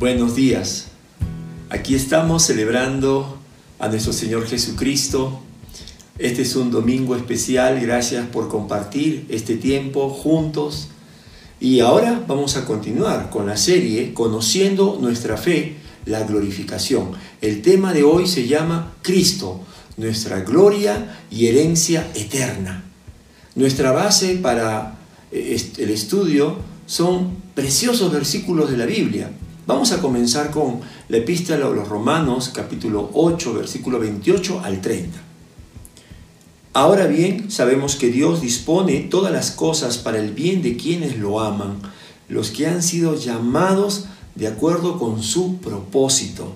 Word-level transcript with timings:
Buenos 0.00 0.34
días. 0.34 0.86
Aquí 1.68 1.94
estamos 1.94 2.44
celebrando 2.44 3.36
a 3.78 3.88
nuestro 3.88 4.14
Señor 4.14 4.46
Jesucristo. 4.46 5.42
Este 6.18 6.40
es 6.40 6.56
un 6.56 6.70
domingo 6.70 7.14
especial. 7.16 7.78
Gracias 7.82 8.26
por 8.28 8.48
compartir 8.48 9.26
este 9.28 9.56
tiempo 9.56 10.08
juntos. 10.08 10.88
Y 11.60 11.80
ahora 11.80 12.24
vamos 12.26 12.56
a 12.56 12.64
continuar 12.64 13.28
con 13.28 13.44
la 13.44 13.58
serie 13.58 14.14
Conociendo 14.14 14.96
nuestra 14.98 15.36
fe, 15.36 15.76
la 16.06 16.22
glorificación. 16.22 17.10
El 17.42 17.60
tema 17.60 17.92
de 17.92 18.02
hoy 18.02 18.26
se 18.26 18.48
llama 18.48 18.94
Cristo, 19.02 19.60
nuestra 19.98 20.40
gloria 20.40 21.20
y 21.30 21.48
herencia 21.48 22.10
eterna. 22.14 22.84
Nuestra 23.54 23.92
base 23.92 24.36
para 24.36 24.98
eh, 25.30 25.62
el 25.76 25.90
estudio 25.90 26.56
son 26.86 27.36
preciosos 27.54 28.10
versículos 28.10 28.70
de 28.70 28.78
la 28.78 28.86
Biblia. 28.86 29.30
Vamos 29.66 29.92
a 29.92 30.00
comenzar 30.00 30.50
con 30.50 30.80
la 31.08 31.18
epístola 31.18 31.66
a 31.66 31.70
los 31.70 31.86
Romanos, 31.86 32.50
capítulo 32.52 33.10
8, 33.12 33.52
versículo 33.52 33.98
28 33.98 34.60
al 34.64 34.80
30. 34.80 35.18
Ahora 36.72 37.06
bien, 37.06 37.50
sabemos 37.50 37.96
que 37.96 38.10
Dios 38.10 38.40
dispone 38.40 39.00
todas 39.00 39.32
las 39.32 39.50
cosas 39.50 39.98
para 39.98 40.18
el 40.18 40.32
bien 40.32 40.62
de 40.62 40.76
quienes 40.76 41.18
lo 41.18 41.40
aman, 41.40 41.76
los 42.28 42.50
que 42.50 42.68
han 42.68 42.82
sido 42.82 43.16
llamados 43.16 44.06
de 44.34 44.48
acuerdo 44.48 44.98
con 44.98 45.22
su 45.22 45.58
propósito, 45.58 46.54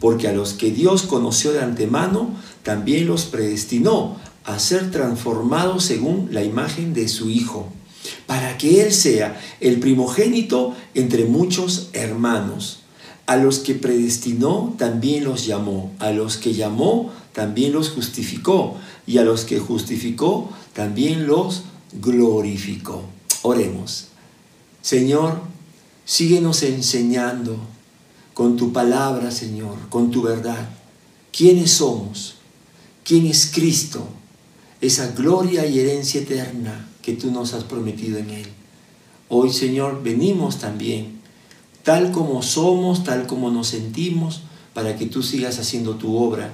porque 0.00 0.26
a 0.26 0.32
los 0.32 0.54
que 0.54 0.70
Dios 0.70 1.02
conoció 1.02 1.52
de 1.52 1.60
antemano, 1.60 2.30
también 2.62 3.06
los 3.06 3.26
predestinó 3.26 4.16
a 4.44 4.58
ser 4.58 4.90
transformados 4.90 5.84
según 5.84 6.30
la 6.32 6.42
imagen 6.42 6.94
de 6.94 7.08
su 7.08 7.28
Hijo 7.28 7.70
para 8.26 8.58
que 8.58 8.82
Él 8.82 8.92
sea 8.92 9.40
el 9.60 9.80
primogénito 9.80 10.74
entre 10.94 11.24
muchos 11.24 11.90
hermanos. 11.92 12.80
A 13.26 13.36
los 13.36 13.58
que 13.58 13.74
predestinó 13.74 14.74
también 14.78 15.24
los 15.24 15.46
llamó, 15.46 15.92
a 15.98 16.12
los 16.12 16.36
que 16.36 16.54
llamó 16.54 17.12
también 17.32 17.72
los 17.72 17.90
justificó, 17.90 18.76
y 19.06 19.18
a 19.18 19.24
los 19.24 19.44
que 19.44 19.58
justificó 19.58 20.50
también 20.72 21.26
los 21.26 21.62
glorificó. 21.92 23.02
Oremos. 23.42 24.08
Señor, 24.82 25.40
síguenos 26.04 26.62
enseñando 26.62 27.58
con 28.34 28.56
tu 28.56 28.72
palabra, 28.72 29.30
Señor, 29.30 29.76
con 29.88 30.10
tu 30.10 30.22
verdad. 30.22 30.68
¿Quiénes 31.32 31.72
somos? 31.72 32.36
¿Quién 33.04 33.26
es 33.26 33.50
Cristo? 33.52 34.06
Esa 34.80 35.08
gloria 35.12 35.66
y 35.66 35.78
herencia 35.78 36.20
eterna 36.20 36.88
que 37.06 37.12
tú 37.12 37.30
nos 37.30 37.54
has 37.54 37.62
prometido 37.62 38.18
en 38.18 38.30
Él. 38.30 38.46
Hoy, 39.28 39.52
Señor, 39.52 40.02
venimos 40.02 40.58
también, 40.58 41.20
tal 41.84 42.10
como 42.10 42.42
somos, 42.42 43.04
tal 43.04 43.28
como 43.28 43.48
nos 43.48 43.68
sentimos, 43.68 44.42
para 44.74 44.96
que 44.96 45.06
tú 45.06 45.22
sigas 45.22 45.60
haciendo 45.60 45.94
tu 45.94 46.16
obra 46.16 46.50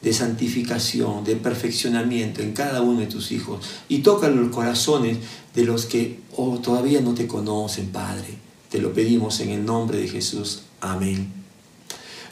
de 0.00 0.14
santificación, 0.14 1.24
de 1.24 1.36
perfeccionamiento 1.36 2.40
en 2.40 2.54
cada 2.54 2.80
uno 2.80 3.00
de 3.00 3.06
tus 3.06 3.32
hijos. 3.32 3.66
Y 3.90 3.98
toca 3.98 4.30
los 4.30 4.48
corazones 4.48 5.18
de 5.54 5.64
los 5.64 5.84
que 5.84 6.20
oh, 6.38 6.56
todavía 6.56 7.02
no 7.02 7.12
te 7.12 7.26
conocen, 7.26 7.88
Padre. 7.88 8.38
Te 8.70 8.78
lo 8.78 8.94
pedimos 8.94 9.40
en 9.40 9.50
el 9.50 9.66
nombre 9.66 9.98
de 9.98 10.08
Jesús. 10.08 10.62
Amén. 10.80 11.30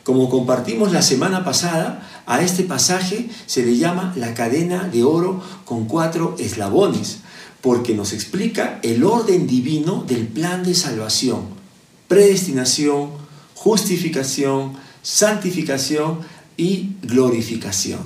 Como 0.02 0.30
compartimos 0.30 0.92
la 0.92 1.02
semana 1.02 1.44
pasada, 1.44 2.08
a 2.24 2.40
este 2.40 2.64
pasaje 2.64 3.28
se 3.44 3.66
le 3.66 3.76
llama 3.76 4.14
la 4.16 4.32
cadena 4.32 4.84
de 4.84 5.04
oro 5.04 5.42
con 5.66 5.84
cuatro 5.84 6.36
eslabones 6.38 7.18
porque 7.60 7.94
nos 7.94 8.12
explica 8.12 8.80
el 8.82 9.04
orden 9.04 9.46
divino 9.46 10.04
del 10.06 10.26
plan 10.26 10.62
de 10.64 10.74
salvación, 10.74 11.42
predestinación, 12.08 13.10
justificación, 13.54 14.72
santificación 15.02 16.20
y 16.56 16.90
glorificación. 17.02 18.00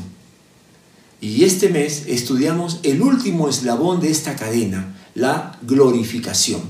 Y 1.21 1.45
este 1.45 1.71
mes 1.71 2.05
estudiamos 2.07 2.81
el 2.83 3.01
último 3.01 3.49
eslabón 3.49 4.01
de 4.01 4.11
esta 4.11 4.37
cadena, 4.37 4.95
la 5.15 5.59
glorificación. 5.63 6.61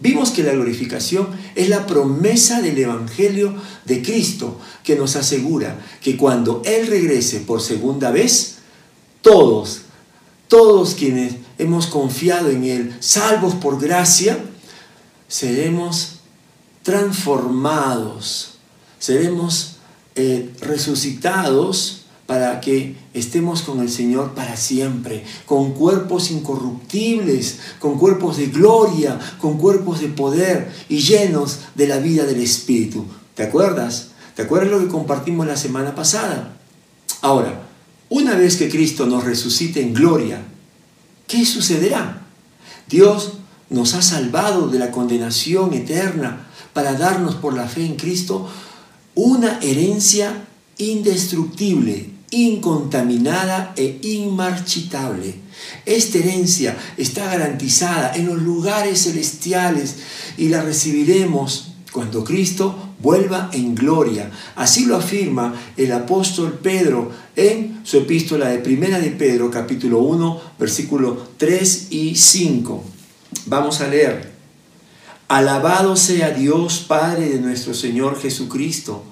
Vimos 0.00 0.30
que 0.30 0.42
la 0.42 0.52
glorificación 0.52 1.28
es 1.54 1.68
la 1.68 1.86
promesa 1.86 2.60
del 2.60 2.78
Evangelio 2.78 3.54
de 3.84 4.02
Cristo 4.02 4.58
que 4.82 4.96
nos 4.96 5.14
asegura 5.14 5.78
que 6.00 6.16
cuando 6.16 6.62
Él 6.64 6.88
regrese 6.88 7.40
por 7.40 7.60
segunda 7.60 8.10
vez, 8.10 8.56
todos, 9.20 9.82
todos 10.52 10.94
quienes 10.94 11.36
hemos 11.56 11.86
confiado 11.86 12.50
en 12.50 12.64
Él, 12.64 12.94
salvos 13.00 13.54
por 13.54 13.80
gracia, 13.80 14.38
seremos 15.26 16.16
transformados, 16.82 18.58
seremos 18.98 19.76
eh, 20.14 20.52
resucitados 20.60 22.02
para 22.26 22.60
que 22.60 22.96
estemos 23.14 23.62
con 23.62 23.80
el 23.80 23.88
Señor 23.88 24.34
para 24.34 24.58
siempre, 24.58 25.24
con 25.46 25.72
cuerpos 25.72 26.30
incorruptibles, 26.30 27.58
con 27.78 27.98
cuerpos 27.98 28.36
de 28.36 28.48
gloria, 28.48 29.18
con 29.40 29.56
cuerpos 29.56 30.00
de 30.00 30.08
poder 30.08 30.70
y 30.90 30.98
llenos 30.98 31.60
de 31.74 31.86
la 31.86 31.96
vida 31.96 32.26
del 32.26 32.42
Espíritu. 32.42 33.06
¿Te 33.34 33.44
acuerdas? 33.44 34.08
¿Te 34.36 34.42
acuerdas 34.42 34.70
lo 34.70 34.80
que 34.80 34.88
compartimos 34.88 35.46
la 35.46 35.56
semana 35.56 35.94
pasada? 35.94 36.58
Ahora, 37.22 37.61
una 38.12 38.34
vez 38.34 38.56
que 38.56 38.68
Cristo 38.68 39.06
nos 39.06 39.24
resucite 39.24 39.80
en 39.80 39.94
gloria, 39.94 40.44
¿qué 41.26 41.46
sucederá? 41.46 42.26
Dios 42.86 43.38
nos 43.70 43.94
ha 43.94 44.02
salvado 44.02 44.68
de 44.68 44.78
la 44.78 44.90
condenación 44.90 45.72
eterna 45.72 46.46
para 46.74 46.92
darnos 46.92 47.36
por 47.36 47.54
la 47.54 47.66
fe 47.66 47.86
en 47.86 47.96
Cristo 47.96 48.50
una 49.14 49.58
herencia 49.60 50.44
indestructible, 50.76 52.10
incontaminada 52.30 53.72
e 53.76 53.98
inmarchitable. 54.02 55.36
Esta 55.86 56.18
herencia 56.18 56.76
está 56.98 57.24
garantizada 57.24 58.12
en 58.14 58.26
los 58.26 58.42
lugares 58.42 59.04
celestiales 59.04 59.96
y 60.36 60.48
la 60.48 60.60
recibiremos 60.60 61.72
cuando 61.92 62.24
Cristo 62.24 62.76
vuelva 63.00 63.48
en 63.54 63.74
gloria. 63.74 64.30
Así 64.54 64.84
lo 64.84 64.96
afirma 64.96 65.54
el 65.78 65.92
apóstol 65.92 66.58
Pedro 66.62 67.10
en 67.36 67.71
su 67.84 67.98
epístola 67.98 68.48
de 68.48 68.58
Primera 68.58 68.98
de 69.00 69.10
Pedro, 69.10 69.50
capítulo 69.50 69.98
1, 70.00 70.40
versículo 70.58 71.26
3 71.36 71.88
y 71.90 72.14
5. 72.14 72.84
Vamos 73.46 73.80
a 73.80 73.88
leer. 73.88 74.32
Alabado 75.28 75.96
sea 75.96 76.30
Dios, 76.30 76.84
Padre 76.86 77.28
de 77.28 77.40
nuestro 77.40 77.74
Señor 77.74 78.20
Jesucristo. 78.20 79.02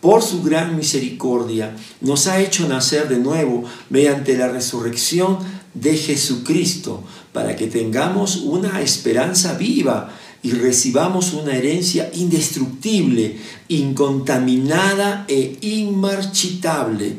Por 0.00 0.22
su 0.22 0.42
gran 0.42 0.76
misericordia 0.76 1.76
nos 2.00 2.26
ha 2.26 2.40
hecho 2.40 2.68
nacer 2.68 3.08
de 3.08 3.18
nuevo 3.18 3.64
mediante 3.90 4.36
la 4.36 4.48
resurrección 4.48 5.38
de 5.74 5.96
Jesucristo, 5.96 7.02
para 7.32 7.54
que 7.56 7.66
tengamos 7.66 8.36
una 8.36 8.80
esperanza 8.80 9.54
viva 9.54 10.10
y 10.42 10.52
recibamos 10.52 11.32
una 11.32 11.56
herencia 11.56 12.10
indestructible, 12.14 13.36
incontaminada 13.68 15.24
e 15.28 15.58
inmarchitable. 15.60 17.16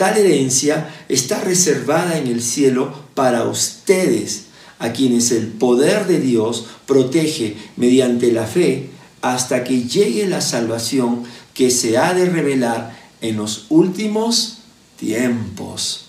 Tal 0.00 0.16
herencia 0.16 0.88
está 1.10 1.42
reservada 1.42 2.16
en 2.16 2.26
el 2.26 2.42
cielo 2.42 2.90
para 3.14 3.44
ustedes, 3.44 4.44
a 4.78 4.94
quienes 4.94 5.30
el 5.30 5.48
poder 5.48 6.06
de 6.06 6.18
Dios 6.18 6.64
protege 6.86 7.58
mediante 7.76 8.32
la 8.32 8.46
fe 8.46 8.88
hasta 9.20 9.62
que 9.62 9.82
llegue 9.82 10.26
la 10.26 10.40
salvación 10.40 11.24
que 11.52 11.70
se 11.70 11.98
ha 11.98 12.14
de 12.14 12.24
revelar 12.24 12.98
en 13.20 13.36
los 13.36 13.66
últimos 13.68 14.60
tiempos. 14.98 16.06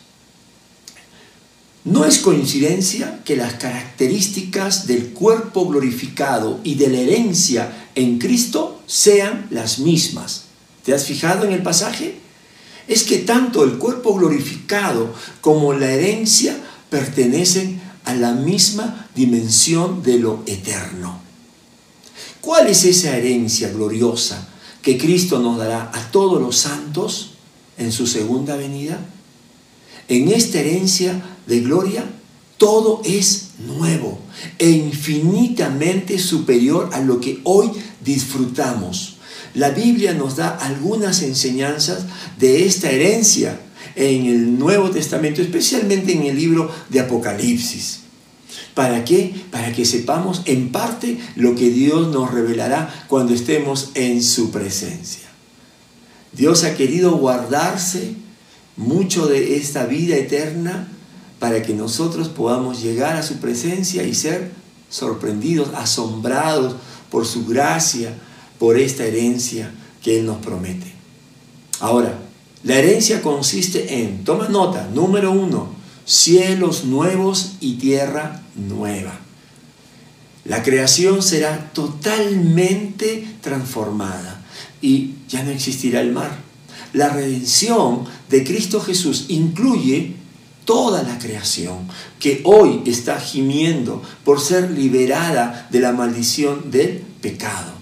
No 1.84 2.06
es 2.06 2.19
coincidencia 2.19 3.19
que 3.25 3.35
las 3.35 3.56
características 3.56 4.88
del 4.88 5.09
cuerpo 5.09 5.67
glorificado 5.67 6.61
y 6.64 6.76
de 6.76 6.88
la 6.88 6.99
herencia 6.99 7.90
en 7.96 8.20
Cristo 8.20 8.82
sean 8.85 9.47
las 9.49 9.79
mismas. 9.79 10.43
¿Te 10.85 10.93
has 10.93 11.03
fijado 11.03 11.46
en 11.46 11.52
el 11.52 11.61
pasaje? 11.61 12.21
Es 12.91 13.05
que 13.05 13.20
tanto 13.20 13.64
el 13.64 13.78
cuerpo 13.78 14.16
glorificado 14.16 15.14
como 15.40 15.72
la 15.72 15.90
herencia 15.90 16.58
pertenecen 16.90 17.82
a 18.03 18.14
la 18.14 18.34
misma 18.34 19.08
dimensión 19.16 20.03
de 20.03 20.20
lo 20.20 20.43
eterno. 20.46 21.17
¿Cuál 22.41 22.67
es 22.67 22.84
esa 22.84 23.16
herencia 23.16 23.72
gloriosa 23.72 24.46
que 24.82 24.97
Cristo 24.97 25.40
nos 25.40 25.58
dará 25.58 25.90
a 25.93 26.11
todos 26.11 26.41
los 26.41 26.58
santos 26.58 27.35
en 27.78 27.93
su 27.93 28.08
segunda 28.08 28.58
venida? 28.58 28.99
En 30.09 30.28
esta 30.28 30.59
herencia 30.59 31.38
de 31.47 31.61
gloria, 31.61 32.03
todo 32.58 33.02
es 33.05 33.52
nuevo 33.59 34.20
e 34.59 34.70
infinitamente 34.70 36.20
superior 36.20 36.90
a 36.91 36.99
lo 36.99 37.22
que 37.22 37.40
hoy 37.46 37.72
disfrutamos. 38.03 39.16
La 39.53 39.72
Biblia 39.72 40.14
nos 40.14 40.38
da 40.38 40.50
algunas 40.50 41.22
enseñanzas 41.22 42.06
de 42.40 42.66
esta 42.66 42.90
herencia 42.90 43.59
en 43.96 44.26
el 44.26 44.58
Nuevo 44.58 44.90
Testamento, 44.90 45.42
especialmente 45.42 46.14
en 46.14 46.24
el 46.24 46.36
libro 46.36 46.72
de 46.90 47.02
Apocalipsis. 47.02 48.00
¿Para 48.74 49.03
qué? 49.03 49.34
Para 49.52 49.74
que 49.74 49.86
sepamos 49.86 50.44
en 50.46 50.72
parte 50.72 51.20
lo 51.36 51.56
que 51.56 51.70
Dios 51.70 52.08
nos 52.08 52.32
revelará 52.32 53.06
cuando 53.08 53.34
estemos 53.34 53.92
en 53.96 54.24
su 54.24 54.52
presencia. 54.52 55.28
Dios 56.32 56.64
ha 56.64 56.76
querido 56.76 57.18
guardarse 57.18 58.16
mucho 58.78 59.28
de 59.28 59.58
esta 59.58 59.86
vida 59.86 60.16
eterna 60.16 60.88
para 61.40 61.62
que 61.62 61.74
nosotros 61.74 62.30
podamos 62.30 62.82
llegar 62.82 63.18
a 63.18 63.24
su 63.24 63.38
presencia 63.38 64.03
y 64.03 64.16
ser 64.16 64.52
sorprendidos, 64.90 65.70
asombrados 65.76 66.76
por 67.09 67.26
su 67.26 67.46
gracia, 67.46 68.14
por 68.61 68.78
esta 68.78 69.05
herencia 69.05 69.72
que 70.03 70.19
Él 70.19 70.28
nos 70.28 70.37
promete. 70.37 70.85
Ahora, 71.79 72.19
la 72.61 72.75
herencia 72.75 73.23
consiste 73.23 74.03
en, 74.03 74.23
toma 74.23 74.49
nota, 74.49 74.87
número 74.93 75.31
uno, 75.31 75.69
cielos 76.05 76.84
nuevos 76.84 77.53
y 77.59 77.78
tierra 77.78 78.43
nueva. 78.53 79.19
La 80.46 80.61
creación 80.61 81.23
será 81.23 81.72
totalmente 81.73 83.25
transformada 83.41 84.46
y 84.79 85.16
ya 85.28 85.41
no 85.41 85.49
existirá 85.49 85.99
el 85.99 86.11
mar. 86.11 86.37
La 86.93 87.09
redención 87.09 88.03
de 88.29 88.43
Cristo 88.43 88.79
Jesús 88.79 89.25
incluye 89.29 90.14
toda 90.66 91.02
la 91.02 91.17
creación 91.17 91.79
que 92.19 92.41
hoy 92.43 92.84
está 92.85 93.19
gimiendo 93.19 94.03
por 94.23 94.40
ser 94.40 94.69
liberada 94.69 95.67
de 95.72 95.79
la 95.79 95.93
maldición 95.93 96.69
del 96.69 96.99
pecado. 97.22 97.80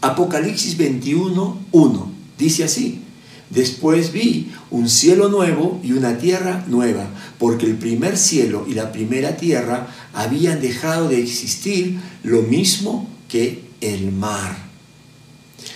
Apocalipsis 0.00 0.76
21, 0.76 1.58
1 1.72 2.10
dice 2.38 2.64
así, 2.64 3.02
Después 3.50 4.12
vi 4.12 4.52
un 4.70 4.88
cielo 4.88 5.28
nuevo 5.28 5.80
y 5.82 5.92
una 5.92 6.18
tierra 6.18 6.64
nueva, 6.68 7.08
porque 7.38 7.66
el 7.66 7.76
primer 7.76 8.16
cielo 8.16 8.64
y 8.68 8.74
la 8.74 8.92
primera 8.92 9.36
tierra 9.36 9.88
habían 10.14 10.60
dejado 10.60 11.08
de 11.08 11.20
existir 11.20 11.98
lo 12.22 12.42
mismo 12.42 13.08
que 13.28 13.64
el 13.80 14.12
mar. 14.12 14.56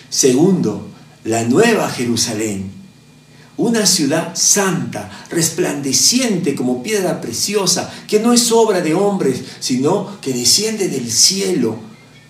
Segundo, 0.09 0.87
la 1.25 1.43
nueva 1.43 1.91
Jerusalén, 1.91 2.71
una 3.57 3.87
ciudad 3.87 4.37
santa, 4.37 5.27
resplandeciente 5.31 6.55
como 6.55 6.81
piedra 6.81 7.21
preciosa, 7.21 7.93
que 8.07 8.21
no 8.21 8.33
es 8.33 8.53
obra 8.53 8.83
de 8.83 8.95
hombres, 8.95 9.43
sino 9.59 10.21
que 10.21 10.33
desciende 10.33 10.89
del 10.89 11.11
cielo. 11.11 11.77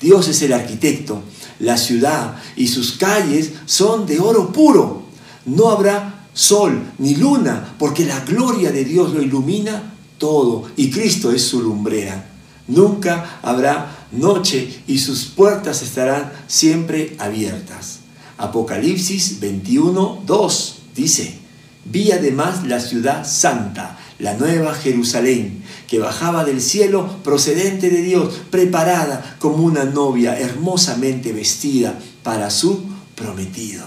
Dios 0.01 0.29
es 0.29 0.41
el 0.41 0.55
arquitecto. 0.55 1.23
La 1.65 1.79
ciudad 1.79 2.37
y 2.57 2.69
sus 2.69 2.93
calles 2.93 3.53
son 3.65 4.07
de 4.07 4.21
oro 4.21 4.53
puro 4.53 5.05
no 5.47 5.71
habrá 5.71 6.27
sol 6.33 6.83
ni 6.99 7.17
luna, 7.17 7.75
porque 7.79 8.05
la 8.05 8.21
gloria 8.21 8.73
de 8.73 8.85
Dios 8.85 9.13
lo 9.13 9.23
ilumina 9.23 9.95
todo 10.19 10.65
y 10.77 10.91
Cristo 10.91 11.33
es 11.33 11.43
su 11.43 11.63
lumbrera. 11.63 12.31
Nunca 12.67 13.39
habrá 13.43 14.07
noche 14.13 14.83
y 14.87 14.99
sus 14.99 15.25
puertas 15.27 15.83
estarán 15.83 16.33
siempre 16.47 17.17
abiertas. 17.19 18.01
Apocalipsis 18.39 19.39
21, 19.41 20.23
2 20.27 20.77
dice, 20.95 21.39
vi 21.85 22.11
además 22.11 22.67
la 22.67 22.81
ciudad 22.81 23.27
santa, 23.27 23.99
la 24.19 24.35
nueva 24.35 24.75
Jerusalén, 24.75 25.63
que 25.89 25.99
bajaba 25.99 26.45
del 26.45 26.61
cielo 26.61 27.19
procedente 27.23 27.91
de 27.91 28.03
Dios, 28.03 28.41
preparada 28.51 29.37
como 29.39 29.65
una 29.65 29.85
novia 29.85 30.39
hermosamente 30.39 31.33
vestida 31.33 31.99
para 32.23 32.51
su 32.51 32.85
prometido. 33.15 33.85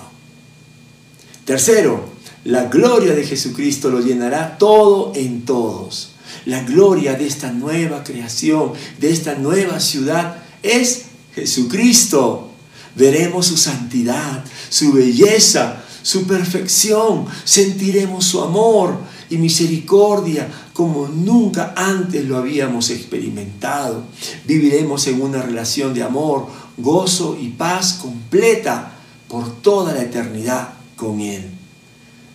Tercero, 1.46 2.10
la 2.44 2.66
gloria 2.66 3.14
de 3.14 3.26
Jesucristo 3.26 3.90
lo 3.90 4.02
llenará 4.02 4.58
todo 4.58 5.14
en 5.16 5.46
todos. 5.46 6.12
La 6.46 6.64
gloria 6.64 7.14
de 7.14 7.26
esta 7.26 7.52
nueva 7.52 8.04
creación, 8.04 8.74
de 9.00 9.12
esta 9.12 9.36
nueva 9.36 9.80
ciudad, 9.80 10.38
es 10.64 11.04
Jesucristo. 11.36 12.52
Veremos 12.96 13.48
su 13.48 13.58
santidad, 13.58 14.44
su 14.70 14.94
belleza, 14.94 15.84
su 16.02 16.26
perfección. 16.26 17.26
Sentiremos 17.44 18.26
su 18.26 18.42
amor 18.42 18.98
y 19.30 19.38
misericordia 19.38 20.48
como 20.74 21.08
nunca 21.08 21.74
antes 21.76 22.26
lo 22.26 22.38
habíamos 22.38 22.90
experimentado. 22.90 24.04
Viviremos 24.46 25.08
en 25.08 25.22
una 25.22 25.42
relación 25.42 25.94
de 25.94 26.04
amor, 26.04 26.48
gozo 26.78 27.38
y 27.40 27.50
paz 27.50 28.00
completa 28.02 28.94
por 29.28 29.62
toda 29.62 29.94
la 29.94 30.04
eternidad 30.04 30.74
con 30.96 31.20
Él. 31.20 31.44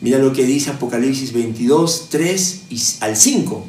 Mira 0.01 0.19
lo 0.19 0.33
que 0.33 0.45
dice 0.45 0.71
Apocalipsis 0.71 1.33
22, 1.33 2.09
3 2.11 2.63
y 2.71 2.83
al 3.01 3.17
5. 3.17 3.65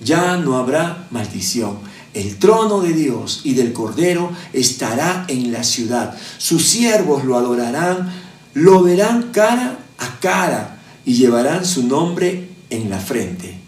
Ya 0.00 0.36
no 0.36 0.56
habrá 0.56 1.06
maldición. 1.10 1.78
El 2.14 2.36
trono 2.38 2.80
de 2.80 2.92
Dios 2.92 3.42
y 3.44 3.54
del 3.54 3.72
Cordero 3.72 4.32
estará 4.52 5.24
en 5.28 5.52
la 5.52 5.62
ciudad. 5.62 6.16
Sus 6.38 6.66
siervos 6.66 7.24
lo 7.24 7.36
adorarán, 7.36 8.12
lo 8.54 8.82
verán 8.82 9.30
cara 9.32 9.78
a 9.98 10.18
cara 10.20 10.80
y 11.04 11.14
llevarán 11.14 11.64
su 11.64 11.86
nombre 11.86 12.47
en 12.70 12.90
la 12.90 12.98
frente. 12.98 13.58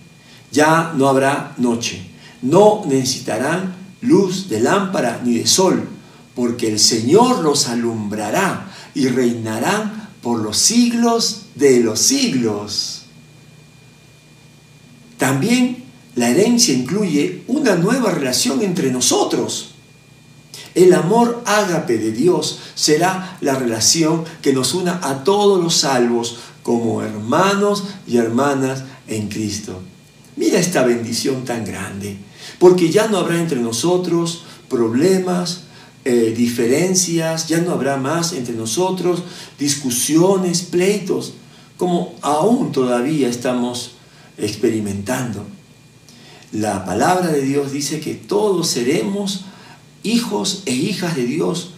Ya 0.53 0.93
no 0.97 1.09
habrá 1.09 1.55
noche. 1.59 2.03
No 2.43 2.83
necesitarán 2.87 3.75
luz 4.01 4.49
de 4.49 4.61
lámpara 4.61 5.21
ni 5.25 5.39
de 5.39 5.47
sol, 5.47 5.89
porque 6.35 6.69
el 6.69 6.79
Señor 6.79 7.43
los 7.43 7.69
alumbrará 7.69 8.73
y 8.95 9.09
reinarán 9.09 10.09
por 10.23 10.41
los 10.41 10.57
siglos 10.57 11.43
de 11.55 11.81
los 11.81 12.01
siglos. 12.01 13.03
También 15.19 15.85
la 16.15 16.31
herencia 16.31 16.75
incluye 16.75 17.45
una 17.47 17.77
nueva 17.77 18.11
relación 18.11 18.63
entre 18.63 18.91
nosotros. 18.91 19.75
El 20.75 20.93
amor 20.95 21.43
ágape 21.47 21.99
de 21.99 22.13
Dios 22.13 22.61
será 22.75 23.37
la 23.41 23.55
relación 23.55 24.25
que 24.41 24.53
nos 24.53 24.75
una 24.75 25.01
a 25.03 25.25
todos 25.25 25.63
los 25.63 25.75
salvos 25.75 26.39
como 26.63 27.03
hermanos 27.03 27.85
y 28.07 28.19
hermanas 28.19 28.85
en 29.11 29.29
Cristo. 29.29 29.83
Mira 30.37 30.59
esta 30.59 30.83
bendición 30.85 31.45
tan 31.45 31.67
grande, 31.67 32.17
porque 32.59 32.91
ya 32.91 33.09
no 33.09 33.19
habrá 33.19 33.39
entre 33.39 33.61
nosotros 33.61 34.45
problemas, 34.71 35.65
eh, 36.05 36.33
diferencias, 36.35 37.49
ya 37.49 37.61
no 37.61 37.73
habrá 37.73 37.99
más 37.99 38.33
entre 38.33 38.55
nosotros 38.55 39.23
discusiones, 39.59 40.63
pleitos, 40.63 41.35
como 41.77 42.15
aún 42.23 42.73
todavía 42.73 43.29
estamos 43.29 43.93
experimentando. 44.39 45.45
La 46.53 46.85
palabra 46.85 47.29
de 47.29 47.43
Dios 47.43 47.73
dice 47.73 48.01
que 48.01 48.15
todos 48.15 48.69
seremos 48.69 49.45
hijos 50.03 50.63
e 50.65 50.73
hijas 50.73 51.17
de 51.17 51.27
Dios, 51.27 51.73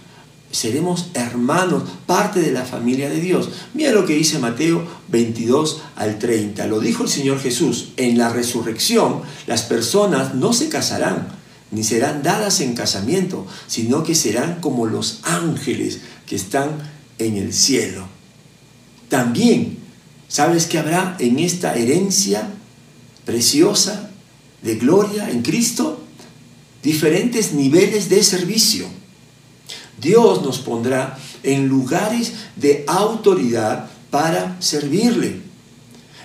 seremos 0.53 1.09
hermanos, 1.15 1.83
parte 2.07 2.41
de 2.41 2.53
la 2.53 2.65
familia 2.65 3.11
de 3.11 3.21
Dios. 3.21 3.49
Mira 3.75 3.91
lo 3.91 4.07
que 4.07 4.15
dice 4.15 4.39
Mateo 4.39 4.87
22 5.09 5.83
al 5.97 6.19
30. 6.19 6.67
Lo 6.69 6.79
dijo 6.79 7.03
el 7.03 7.09
Señor 7.09 7.41
Jesús, 7.41 7.89
en 7.97 8.17
la 8.17 8.33
resurrección 8.33 9.23
las 9.47 9.63
personas 9.63 10.35
no 10.35 10.53
se 10.53 10.69
casarán 10.69 11.43
ni 11.73 11.83
serán 11.83 12.23
dadas 12.23 12.61
en 12.61 12.75
casamiento, 12.75 13.47
sino 13.67 14.05
que 14.05 14.15
serán 14.15 14.61
como 14.61 14.87
los 14.87 15.21
ángeles 15.23 16.01
que 16.27 16.37
están 16.37 16.69
en 17.19 17.37
el 17.37 17.55
cielo. 17.55 18.07
También, 19.09 19.79
¿sabes 20.29 20.67
que 20.67 20.79
habrá 20.79 21.17
en 21.19 21.39
esta 21.39 21.75
herencia 21.75 22.47
preciosa 23.25 24.11
de 24.61 24.77
gloria 24.77 25.31
en 25.31 25.41
Cristo? 25.41 26.05
Diferentes 26.83 27.55
niveles 27.55 28.11
de 28.11 28.23
servicio. 28.23 28.87
Dios 30.01 30.43
nos 30.43 30.59
pondrá 30.59 31.19
en 31.43 31.69
lugares 31.69 32.33
de 32.57 32.85
autoridad 32.87 33.91
para 34.11 34.57
servirle. 34.61 35.41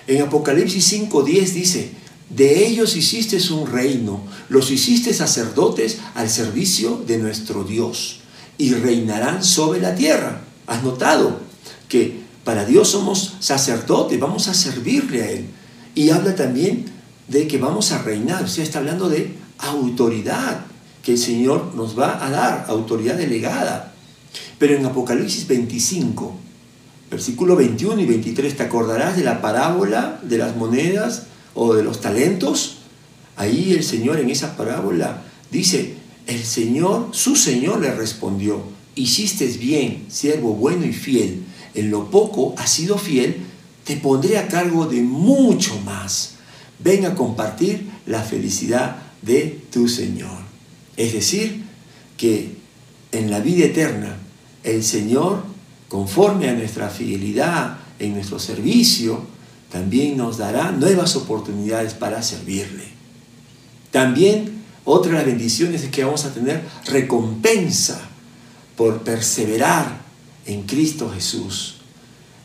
En 0.06 0.22
Apocalipsis 0.22 0.92
5.10 0.92 1.52
dice, 1.52 1.90
de 2.30 2.66
ellos 2.66 2.96
hiciste 2.96 3.38
un 3.52 3.66
reino, 3.66 4.22
los 4.48 4.70
hiciste 4.70 5.14
sacerdotes 5.14 5.98
al 6.14 6.28
servicio 6.28 7.02
de 7.06 7.18
nuestro 7.18 7.64
Dios 7.64 8.20
y 8.58 8.74
reinarán 8.74 9.42
sobre 9.42 9.80
la 9.80 9.94
tierra. 9.94 10.42
¿Has 10.66 10.82
notado 10.82 11.40
que 11.88 12.20
para 12.44 12.66
Dios 12.66 12.88
somos 12.88 13.36
sacerdotes, 13.40 14.20
vamos 14.20 14.48
a 14.48 14.54
servirle 14.54 15.22
a 15.22 15.30
Él? 15.30 15.46
Y 15.94 16.10
habla 16.10 16.34
también 16.34 16.86
de 17.28 17.48
que 17.48 17.58
vamos 17.58 17.92
a 17.92 18.02
reinar, 18.02 18.44
o 18.44 18.48
sea, 18.48 18.64
está 18.64 18.78
hablando 18.78 19.08
de 19.08 19.34
autoridad 19.58 20.66
que 21.08 21.12
el 21.12 21.18
Señor 21.18 21.74
nos 21.74 21.98
va 21.98 22.22
a 22.22 22.28
dar, 22.28 22.66
autoridad 22.68 23.16
delegada. 23.16 23.94
Pero 24.58 24.74
en 24.74 24.84
Apocalipsis 24.84 25.48
25, 25.48 26.36
versículo 27.10 27.56
21 27.56 28.02
y 28.02 28.04
23, 28.04 28.54
te 28.54 28.62
acordarás 28.64 29.16
de 29.16 29.24
la 29.24 29.40
parábola 29.40 30.20
de 30.22 30.36
las 30.36 30.54
monedas 30.54 31.28
o 31.54 31.72
de 31.72 31.82
los 31.82 32.02
talentos, 32.02 32.80
ahí 33.36 33.72
el 33.72 33.84
Señor 33.84 34.20
en 34.20 34.28
esa 34.28 34.54
parábola 34.54 35.22
dice, 35.50 35.94
el 36.26 36.44
Señor, 36.44 37.08
su 37.12 37.36
Señor 37.36 37.80
le 37.80 37.94
respondió, 37.94 38.60
hiciste 38.94 39.46
bien, 39.46 40.04
siervo 40.10 40.52
bueno 40.52 40.84
y 40.84 40.92
fiel, 40.92 41.42
en 41.72 41.90
lo 41.90 42.10
poco 42.10 42.54
has 42.58 42.68
sido 42.68 42.98
fiel, 42.98 43.38
te 43.84 43.96
pondré 43.96 44.36
a 44.36 44.46
cargo 44.46 44.84
de 44.84 45.00
mucho 45.00 45.80
más. 45.86 46.34
Ven 46.80 47.06
a 47.06 47.14
compartir 47.14 47.88
la 48.04 48.22
felicidad 48.22 48.98
de 49.22 49.58
tu 49.72 49.88
Señor. 49.88 50.47
Es 50.98 51.12
decir, 51.12 51.62
que 52.16 52.56
en 53.12 53.30
la 53.30 53.38
vida 53.38 53.66
eterna 53.66 54.16
el 54.64 54.82
Señor, 54.82 55.44
conforme 55.88 56.48
a 56.48 56.54
nuestra 56.54 56.90
fidelidad 56.90 57.78
en 58.00 58.14
nuestro 58.14 58.40
servicio, 58.40 59.24
también 59.70 60.16
nos 60.16 60.38
dará 60.38 60.72
nuevas 60.72 61.14
oportunidades 61.14 61.94
para 61.94 62.20
servirle. 62.20 62.84
También 63.92 64.64
otra 64.84 65.12
de 65.12 65.18
las 65.18 65.26
bendiciones 65.26 65.84
es 65.84 65.90
que 65.90 66.02
vamos 66.02 66.24
a 66.24 66.34
tener 66.34 66.62
recompensa 66.86 68.00
por 68.76 69.02
perseverar 69.02 70.00
en 70.46 70.64
Cristo 70.64 71.10
Jesús. 71.14 71.76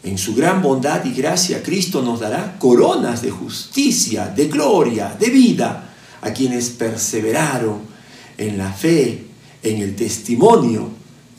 En 0.04 0.20
su 0.20 0.36
gran 0.36 0.62
bondad 0.62 1.04
y 1.06 1.14
gracia, 1.14 1.64
Cristo 1.64 2.04
nos 2.04 2.20
dará 2.20 2.60
coronas 2.60 3.24
de 3.24 3.32
justicia, 3.32 4.28
de 4.28 4.48
gloria, 4.48 5.16
de 5.20 5.30
vida 5.32 5.90
a 6.22 6.32
quienes 6.32 6.70
perseveraron 6.70 7.93
en 8.38 8.58
la 8.58 8.72
fe, 8.72 9.26
en 9.62 9.82
el 9.82 9.96
testimonio 9.96 10.90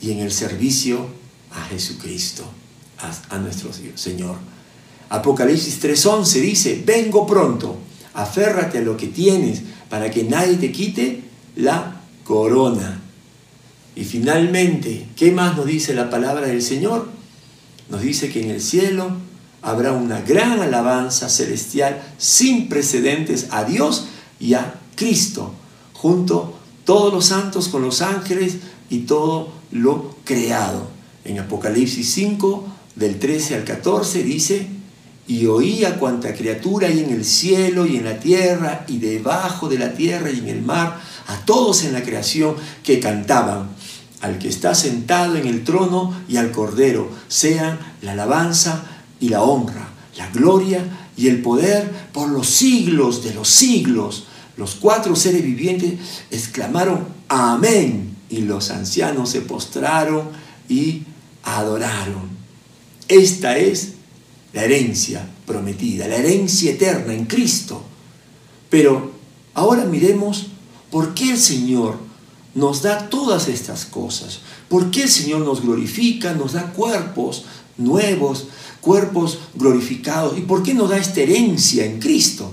y 0.01 0.13
en 0.13 0.21
el 0.21 0.33
servicio 0.33 1.07
a 1.53 1.63
Jesucristo, 1.65 2.45
a, 3.31 3.39
nuestro 3.39 3.71
Señor. 3.95 4.37
Apocalipsis 5.09 5.81
3:11 5.83 6.41
dice, 6.41 6.83
vengo 6.85 7.27
pronto, 7.27 7.77
aférrate 8.15 8.79
a 8.79 8.83
lo 8.83 8.97
que 8.97 9.09
tienes 9.09 9.63
para 9.89 10.11
que 10.11 10.25
nadie 10.25 10.57
te 10.57 10.73
quite 10.73 11.23
la 11.57 12.01
corona. 12.25 13.01
Y 13.97 14.05
finalmente, 14.05 15.07
¿qué 15.15 15.31
más 15.31 15.57
nos 15.57 15.67
dice 15.67 15.95
la 15.95 16.11
palabra 16.11 16.49
del 16.49 16.63
Señor? 16.63 17.09
Nos 17.89 18.03
dice 18.03 18.31
que 18.31 18.43
en 18.43 18.51
el 18.51 18.61
cielo 18.61 19.17
habrá 19.63 19.93
una 19.93 20.21
gran 20.21 20.61
alabanza 20.61 21.29
celestial 21.29 22.03
sin 22.19 22.69
precedentes 22.69 23.49
a 23.51 23.65
Dios 23.65 24.07
y 24.41 24.55
a 24.55 24.81
Cristo, 24.97 25.55
junto 25.93 26.54
todos 26.85 27.13
los 27.13 27.27
santos 27.27 27.69
con 27.69 27.83
los 27.83 28.03
ángeles 28.03 28.57
y 28.91 29.01
todo 29.01 29.53
lo 29.71 30.17
creado. 30.25 30.89
En 31.25 31.39
Apocalipsis 31.39 32.11
5, 32.13 32.65
del 32.97 33.19
13 33.19 33.57
al 33.57 33.65
14, 33.65 34.23
dice, 34.23 34.69
y 35.27 35.47
oía 35.47 35.99
cuanta 35.99 36.35
criatura 36.35 36.89
hay 36.89 37.01
en 37.01 37.11
el 37.11 37.25
cielo 37.25 37.87
y 37.87 37.97
en 37.97 38.05
la 38.05 38.21
tierra 38.21 38.85
y 38.89 38.99
debajo 38.99 39.69
de 39.69 39.79
la 39.79 39.95
tierra 39.95 40.31
y 40.31 40.39
en 40.39 40.49
el 40.49 40.63
mar, 40.63 41.01
a 41.27 41.45
todos 41.47 41.85
en 41.85 41.95
la 41.95 42.03
creación 42.03 42.57
que 42.83 43.01
cantaban, 43.01 43.71
al 44.21 44.39
que 44.39 44.49
está 44.49 44.75
sentado 44.75 45.37
en 45.37 45.47
el 45.47 45.65
trono 45.65 46.15
y 46.29 46.37
al 46.37 46.53
cordero, 46.53 47.11
sean 47.29 47.79
la 48.03 48.13
alabanza 48.13 48.85
y 49.19 49.31
la 49.31 49.43
honra, 49.43 49.89
la 50.19 50.29
gloria 50.31 50.85
y 51.17 51.29
el 51.29 51.41
poder 51.41 51.91
por 52.13 52.29
los 52.29 52.49
siglos 52.49 53.25
de 53.25 53.33
los 53.33 53.49
siglos. 53.49 54.25
Los 54.57 54.77
cuatro 54.77 55.17
seres 55.17 55.43
vivientes 55.43 55.95
exclamaron, 56.31 57.07
amén, 57.29 58.17
y 58.31 58.43
los 58.43 58.71
ancianos 58.71 59.31
se 59.31 59.41
postraron 59.41 60.29
y 60.69 61.03
adoraron. 61.43 62.29
Esta 63.09 63.59
es 63.59 63.93
la 64.53 64.65
herencia 64.65 65.29
prometida, 65.47 66.09
la 66.09 66.17
herencia 66.17 66.73
eterna 66.73 67.13
en 67.13 67.27
Cristo. 67.27 67.83
Pero 68.71 69.13
ahora 69.53 69.85
miremos 69.85 70.47
por 70.91 71.15
qué 71.15 71.33
el 71.33 71.39
Señor 71.39 71.99
nos 72.55 72.83
da 72.83 73.11
todas 73.11 73.49
estas 73.49 73.85
cosas. 73.85 74.41
¿Por 74.69 74.91
qué 74.91 75.03
el 75.03 75.11
Señor 75.11 75.41
nos 75.41 75.61
glorifica, 75.61 76.33
nos 76.35 76.53
da 76.53 76.73
cuerpos 76.73 77.45
nuevos, 77.77 78.47
cuerpos 78.81 79.39
glorificados? 79.55 80.39
¿Y 80.39 80.43
por 80.43 80.63
qué 80.63 80.73
nos 80.73 80.91
da 80.91 80.99
esta 80.99 81.21
herencia 81.21 81.85
en 81.85 81.99
Cristo? 81.99 82.53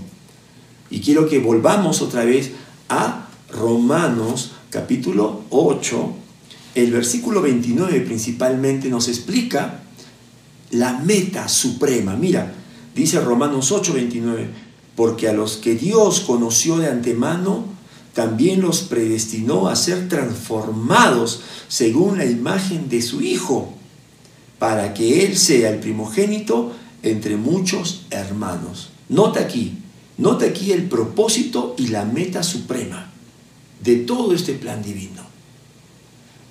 Y 0.92 1.00
quiero 1.00 1.28
que 1.28 1.40
volvamos 1.40 2.02
otra 2.02 2.26
vez 2.26 2.52
a 2.90 3.30
Romanos 3.50 4.52
capítulo 4.70 5.42
8. 5.50 6.14
El 6.76 6.92
versículo 6.92 7.42
29 7.42 8.02
principalmente 8.02 8.90
nos 8.90 9.08
explica 9.08 9.84
la 10.72 11.00
meta 11.00 11.48
suprema. 11.48 12.16
Mira, 12.16 12.54
dice 12.94 13.22
Romanos 13.22 13.72
8:29, 13.72 14.48
porque 14.98 15.30
a 15.30 15.34
los 15.34 15.56
que 15.58 15.76
Dios 15.76 16.20
conoció 16.20 16.78
de 16.78 16.88
antemano, 16.88 17.66
también 18.14 18.62
los 18.62 18.82
predestinó 18.82 19.70
a 19.70 19.78
ser 19.78 20.10
transformados 20.10 21.42
según 21.70 22.18
la 22.18 22.26
imagen 22.26 22.90
de 22.90 23.02
su 23.02 23.22
Hijo, 23.22 23.74
para 24.60 24.94
que 24.94 25.26
Él 25.26 25.38
sea 25.38 25.70
el 25.70 25.80
primogénito 25.80 26.74
entre 27.02 27.38
muchos 27.38 28.06
hermanos. 28.10 28.90
Nota 29.08 29.40
aquí, 29.40 29.81
nota 30.22 30.46
aquí 30.46 30.72
el 30.72 30.88
propósito 30.88 31.76
y 31.80 31.88
la 31.88 32.06
meta 32.06 32.44
suprema 32.44 33.12
de 33.84 33.98
todo 33.98 34.36
este 34.36 34.54
plan 34.54 34.84
divino. 34.84 35.24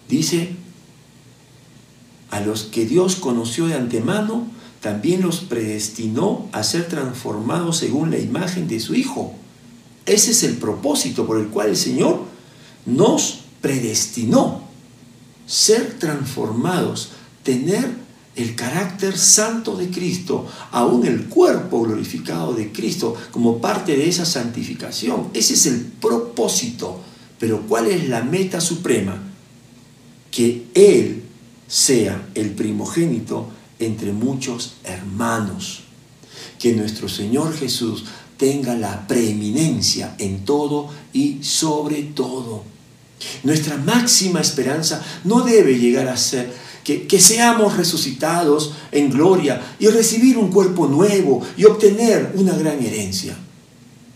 Dice, 0.08 0.50
a 2.30 2.40
los 2.40 2.64
que 2.64 2.84
Dios 2.84 3.14
conoció 3.14 3.68
de 3.68 3.74
antemano, 3.74 4.48
también 4.80 5.22
los 5.22 5.40
predestinó 5.40 6.48
a 6.50 6.64
ser 6.64 6.88
transformados 6.88 7.76
según 7.76 8.10
la 8.10 8.18
imagen 8.18 8.66
de 8.66 8.80
su 8.80 8.96
Hijo. 8.96 9.34
Ese 10.04 10.32
es 10.32 10.42
el 10.42 10.56
propósito 10.56 11.24
por 11.24 11.38
el 11.38 11.46
cual 11.46 11.68
el 11.68 11.76
Señor 11.76 12.24
nos 12.86 13.42
predestinó. 13.60 14.62
Ser 15.46 15.96
transformados, 15.98 17.10
tener 17.44 17.99
el 18.36 18.54
carácter 18.54 19.18
santo 19.18 19.76
de 19.76 19.90
Cristo, 19.90 20.46
aún 20.70 21.06
el 21.06 21.26
cuerpo 21.26 21.82
glorificado 21.82 22.54
de 22.54 22.72
Cristo, 22.72 23.16
como 23.30 23.58
parte 23.60 23.96
de 23.96 24.08
esa 24.08 24.24
santificación. 24.24 25.28
Ese 25.34 25.54
es 25.54 25.66
el 25.66 25.80
propósito. 25.80 27.00
Pero 27.38 27.62
¿cuál 27.62 27.86
es 27.86 28.08
la 28.08 28.22
meta 28.22 28.60
suprema? 28.60 29.20
Que 30.30 30.66
Él 30.74 31.24
sea 31.66 32.28
el 32.34 32.50
primogénito 32.50 33.48
entre 33.78 34.12
muchos 34.12 34.74
hermanos. 34.84 35.80
Que 36.58 36.74
nuestro 36.74 37.08
Señor 37.08 37.56
Jesús 37.56 38.04
tenga 38.36 38.74
la 38.74 39.06
preeminencia 39.06 40.14
en 40.18 40.44
todo 40.44 40.88
y 41.12 41.42
sobre 41.42 42.02
todo. 42.02 42.62
Nuestra 43.42 43.76
máxima 43.76 44.40
esperanza 44.40 45.04
no 45.24 45.42
debe 45.42 45.78
llegar 45.78 46.08
a 46.08 46.16
ser 46.16 46.50
que, 46.84 47.20
seamos 47.20 47.76
resucitados 47.76 48.72
en 48.92 49.10
gloria 49.10 49.60
y 49.78 49.86
recibir 49.88 50.38
un 50.38 50.50
cuerpo 50.50 50.86
nuevo 50.86 51.42
y 51.56 51.64
obtener 51.64 52.32
una 52.34 52.54
gran 52.54 52.82
herencia. 52.82 53.36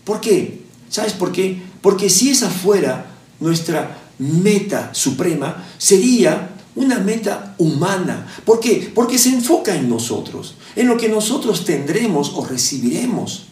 ¿Por 0.03 0.19
qué? 0.19 0.61
¿Sabes 0.89 1.13
por 1.13 1.31
qué? 1.31 1.61
Porque 1.81 2.09
si 2.09 2.29
esa 2.29 2.49
fuera 2.49 3.13
nuestra 3.39 3.97
meta 4.19 4.93
suprema, 4.93 5.65
sería 5.77 6.51
una 6.75 6.99
meta 6.99 7.55
humana. 7.57 8.27
¿Por 8.43 8.59
qué? 8.59 8.91
Porque 8.93 9.17
se 9.17 9.29
enfoca 9.29 9.75
en 9.75 9.89
nosotros, 9.89 10.55
en 10.75 10.87
lo 10.87 10.97
que 10.97 11.09
nosotros 11.09 11.65
tendremos 11.65 12.31
o 12.35 12.45
recibiremos. 12.45 13.47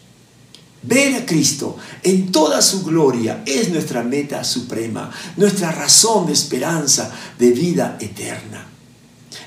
Ver 0.82 1.14
a 1.14 1.24
Cristo 1.24 1.78
en 2.02 2.30
toda 2.30 2.60
su 2.60 2.84
gloria 2.84 3.42
es 3.46 3.70
nuestra 3.70 4.02
meta 4.02 4.44
suprema, 4.44 5.10
nuestra 5.38 5.72
razón 5.72 6.26
de 6.26 6.34
esperanza 6.34 7.10
de 7.38 7.50
vida 7.52 7.96
eterna. 8.00 8.73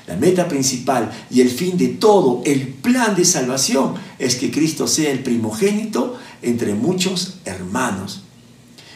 La 0.08 0.16
meta 0.16 0.48
principal 0.48 1.10
y 1.30 1.42
el 1.42 1.50
fin 1.50 1.76
de 1.76 1.88
todo 1.88 2.42
el 2.46 2.68
plan 2.68 3.14
de 3.14 3.26
salvación 3.26 3.94
es 4.18 4.36
que 4.36 4.50
Cristo 4.50 4.88
sea 4.88 5.12
el 5.12 5.22
primogénito 5.22 6.16
entre 6.40 6.74
muchos 6.74 7.34
hermanos. 7.44 8.22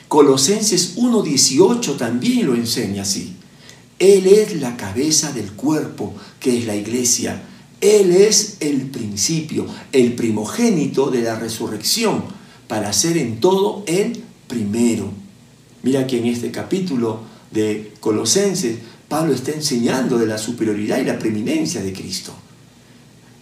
Colosenses 0.09 0.97
1.18 0.97 1.99
también 1.99 2.47
lo 2.47 2.55
enseña 2.55 3.03
así. 3.03 3.37
Él 3.99 4.27
es 4.27 4.59
la 4.61 4.77
cabeza 4.79 5.33
del 5.33 5.53
cuerpo, 5.53 6.15
que 6.41 6.59
es 6.59 6.65
la 6.65 6.77
iglesia. 6.77 7.43
Él 7.83 8.13
es 8.13 8.57
el 8.61 8.91
principio, 8.91 9.67
el 9.93 10.15
primogénito 10.15 11.11
de 11.11 11.23
la 11.23 11.39
resurrección, 11.39 12.25
para 12.69 12.93
ser 12.95 13.19
en 13.19 13.39
todo 13.39 13.85
el 13.87 14.23
primero. 14.49 15.11
Mira 15.83 16.07
que 16.07 16.19
en 16.19 16.27
este 16.27 16.51
capítulo 16.51 17.21
de 17.51 17.93
Colosenses, 18.01 18.79
Pablo 19.13 19.35
está 19.35 19.53
enseñando 19.53 20.17
de 20.17 20.25
la 20.25 20.39
superioridad 20.39 20.99
y 20.99 21.05
la 21.05 21.19
preeminencia 21.19 21.83
de 21.83 21.93
Cristo. 21.93 22.33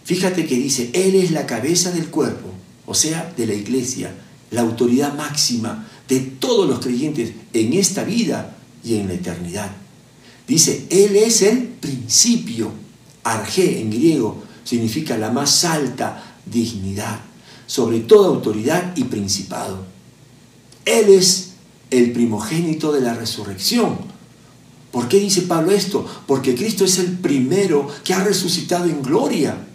Fíjate 0.03 0.45
que 0.45 0.55
dice, 0.55 0.89
Él 0.91 1.15
es 1.15 1.31
la 1.31 1.45
cabeza 1.45 1.93
del 1.93 2.07
cuerpo, 2.07 2.49
o 2.85 2.93
sea, 2.93 3.33
de 3.37 3.47
la 3.47 3.53
iglesia, 3.53 4.13
la 4.49 4.63
autoridad 4.63 5.15
máxima 5.15 5.87
de 6.09 6.19
todos 6.19 6.67
los 6.67 6.79
creyentes 6.79 7.31
en 7.53 7.71
esta 7.71 8.03
vida 8.03 8.57
y 8.83 8.95
en 8.95 9.07
la 9.07 9.13
eternidad. 9.13 9.71
Dice, 10.45 10.87
Él 10.89 11.15
es 11.15 11.41
el 11.41 11.59
principio. 11.59 12.73
Arge 13.23 13.79
en 13.79 13.91
griego 13.91 14.43
significa 14.65 15.17
la 15.17 15.31
más 15.31 15.63
alta 15.63 16.35
dignidad, 16.45 17.21
sobre 17.65 18.01
toda 18.01 18.27
autoridad 18.27 18.91
y 18.97 19.05
principado. 19.05 19.85
Él 20.83 21.07
es 21.07 21.51
el 21.91 22.11
primogénito 22.11 22.91
de 22.91 22.99
la 22.99 23.13
resurrección. 23.13 24.11
¿Por 24.91 25.07
qué 25.07 25.19
dice 25.19 25.43
Pablo 25.43 25.71
esto? 25.71 26.05
Porque 26.27 26.55
Cristo 26.55 26.85
es 26.85 26.99
el 26.99 27.17
primero 27.17 27.87
que 28.03 28.13
ha 28.13 28.23
resucitado 28.23 28.85
en 28.85 29.01
gloria. 29.01 29.67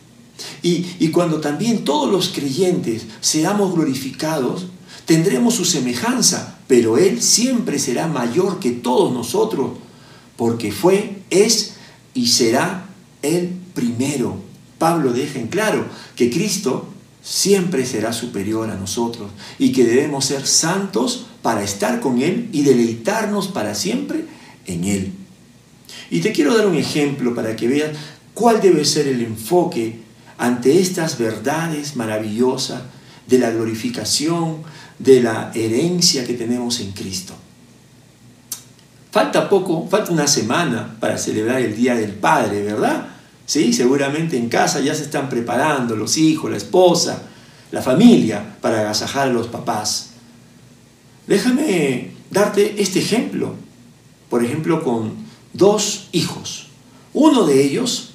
Y, 0.63 0.87
y 0.99 1.09
cuando 1.09 1.41
también 1.41 1.85
todos 1.85 2.11
los 2.11 2.29
creyentes 2.29 3.07
seamos 3.21 3.75
glorificados, 3.75 4.67
tendremos 5.07 5.55
su 5.55 5.65
semejanza 5.65 6.57
pero 6.67 6.99
Él 6.99 7.23
siempre 7.23 7.79
será 7.79 8.09
mayor 8.09 8.59
que 8.59 8.71
todos 8.73 9.13
nosotros, 9.13 9.73
porque 10.37 10.73
fue, 10.73 11.23
es 11.31 11.75
y 12.15 12.29
será 12.29 12.87
el 13.23 13.51
primero. 13.75 14.37
Pablo 14.79 15.13
deja 15.13 15.39
en 15.39 15.47
claro 15.47 15.87
que 16.17 16.31
Cristo 16.31 16.87
siempre 17.23 17.87
será 17.87 18.13
superior 18.13 18.71
a 18.71 18.77
nosotros 18.77 19.31
y 19.59 19.73
que 19.73 19.85
debemos 19.85 20.27
ser 20.27 20.47
santos 20.47 21.27
para 21.43 21.63
estar 21.63 22.01
con 22.01 22.21
Él 22.21 22.49
y 22.53 22.63
deleitarnos 22.63 23.49
para 23.49 23.75
siempre 23.75 24.27
en 24.67 24.85
Él. 24.85 25.13
Y 26.11 26.21
te 26.21 26.33
quiero 26.33 26.57
dar 26.57 26.67
un 26.67 26.77
ejemplo 26.77 27.35
para 27.35 27.57
que 27.57 27.69
veas 27.69 27.91
cuál 28.35 28.61
debe 28.61 28.85
ser 28.85 29.09
el 29.09 29.23
enfoque 29.23 30.01
ante 30.39 30.81
estas 30.81 31.19
verdades 31.19 31.97
maravillosas 31.97 32.83
de 33.27 33.39
la 33.39 33.51
glorificación, 33.51 34.63
de 34.99 35.23
la 35.23 35.51
herencia 35.55 36.27
que 36.27 36.35
tenemos 36.35 36.81
en 36.81 36.93
Cristo. 36.93 37.35
Falta 39.11 39.49
poco, 39.49 39.89
falta 39.89 40.13
una 40.13 40.27
semana 40.27 40.97
para 41.01 41.17
celebrar 41.17 41.61
el 41.61 41.75
Día 41.75 41.95
del 41.95 42.13
Padre, 42.13 42.63
¿verdad? 42.63 43.09
Sí, 43.47 43.73
seguramente 43.73 44.37
en 44.37 44.49
casa 44.49 44.81
ya 44.81 44.95
se 44.95 45.05
están 45.05 45.29
preparando 45.29 45.97
los 45.97 46.19
hijos, 46.19 46.51
la 46.51 46.57
esposa, 46.57 47.23
la 47.71 47.81
familia 47.81 48.57
para 48.61 48.81
agasajar 48.81 49.29
a 49.29 49.33
los 49.33 49.47
papás. 49.47 50.11
Déjame 51.27 52.11
darte 52.31 52.81
este 52.81 52.99
ejemplo. 52.99 53.55
Por 54.29 54.45
ejemplo, 54.45 54.83
con 54.83 55.15
dos 55.53 56.09
hijos. 56.13 56.69
Uno 57.13 57.47
de 57.47 57.65
ellos 57.65 58.11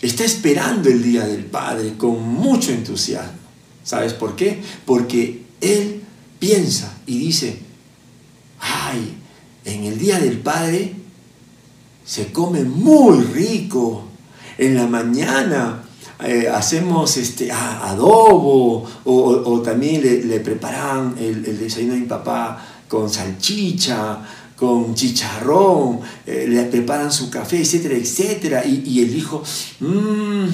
está 0.00 0.24
esperando 0.24 0.88
el 0.88 1.02
Día 1.02 1.26
del 1.26 1.44
Padre 1.44 1.94
con 1.96 2.22
mucho 2.22 2.72
entusiasmo. 2.72 3.38
¿Sabes 3.84 4.12
por 4.12 4.36
qué? 4.36 4.60
Porque 4.84 5.42
él 5.60 6.02
piensa 6.38 6.98
y 7.06 7.18
dice, 7.18 7.58
ay, 8.60 9.16
en 9.64 9.84
el 9.84 9.98
Día 9.98 10.18
del 10.18 10.38
Padre 10.38 10.94
se 12.04 12.32
come 12.32 12.64
muy 12.64 13.22
rico. 13.24 14.04
En 14.56 14.74
la 14.74 14.86
mañana 14.86 15.84
eh, 16.24 16.48
hacemos 16.52 17.16
este, 17.16 17.52
adobo 17.52 18.84
o, 19.04 19.60
también 19.60 20.02
le, 20.02 20.40
preparan 20.40 21.14
el, 21.18 21.44
el, 21.44 21.58
desayuno 21.58 21.94
de 21.94 22.00
mi 22.00 22.06
papá 22.06 22.66
con 22.88 23.10
salchicha, 23.10 24.20
con 24.58 24.94
chicharrón, 24.94 26.00
eh, 26.26 26.46
le 26.48 26.64
preparan 26.64 27.12
su 27.12 27.30
café, 27.30 27.60
etcétera, 27.60 27.94
etcétera. 27.94 28.64
Y, 28.66 29.00
el 29.02 29.16
hijo 29.16 29.42
mmm, 29.80 30.46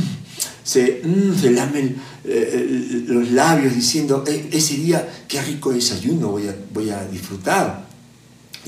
se, 0.62 1.00
mm, 1.02 1.40
se 1.40 1.50
lame 1.50 1.94
eh, 2.24 3.04
los 3.06 3.30
labios 3.30 3.74
diciendo, 3.74 4.22
ese 4.26 4.74
día 4.74 5.24
qué 5.26 5.40
rico 5.40 5.72
desayuno 5.72 6.28
voy 6.28 6.48
a, 6.48 6.56
voy 6.72 6.90
a 6.90 7.04
disfrutar. 7.06 7.86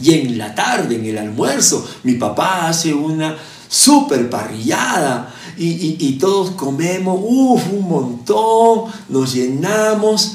Y 0.03 0.15
en 0.15 0.39
la 0.39 0.55
tarde, 0.55 0.97
en 0.97 1.05
el 1.05 1.19
almuerzo, 1.19 1.87
mi 2.03 2.15
papá 2.15 2.69
hace 2.69 2.93
una 2.93 3.37
super 3.69 4.29
parrillada 4.31 5.35
y, 5.59 6.19
todos 6.19 6.51
comemos, 6.51 7.19
uff, 7.23 7.73
un 7.73 7.89
montón, 7.89 8.93
nos 9.09 9.35
llenamos, 9.35 10.35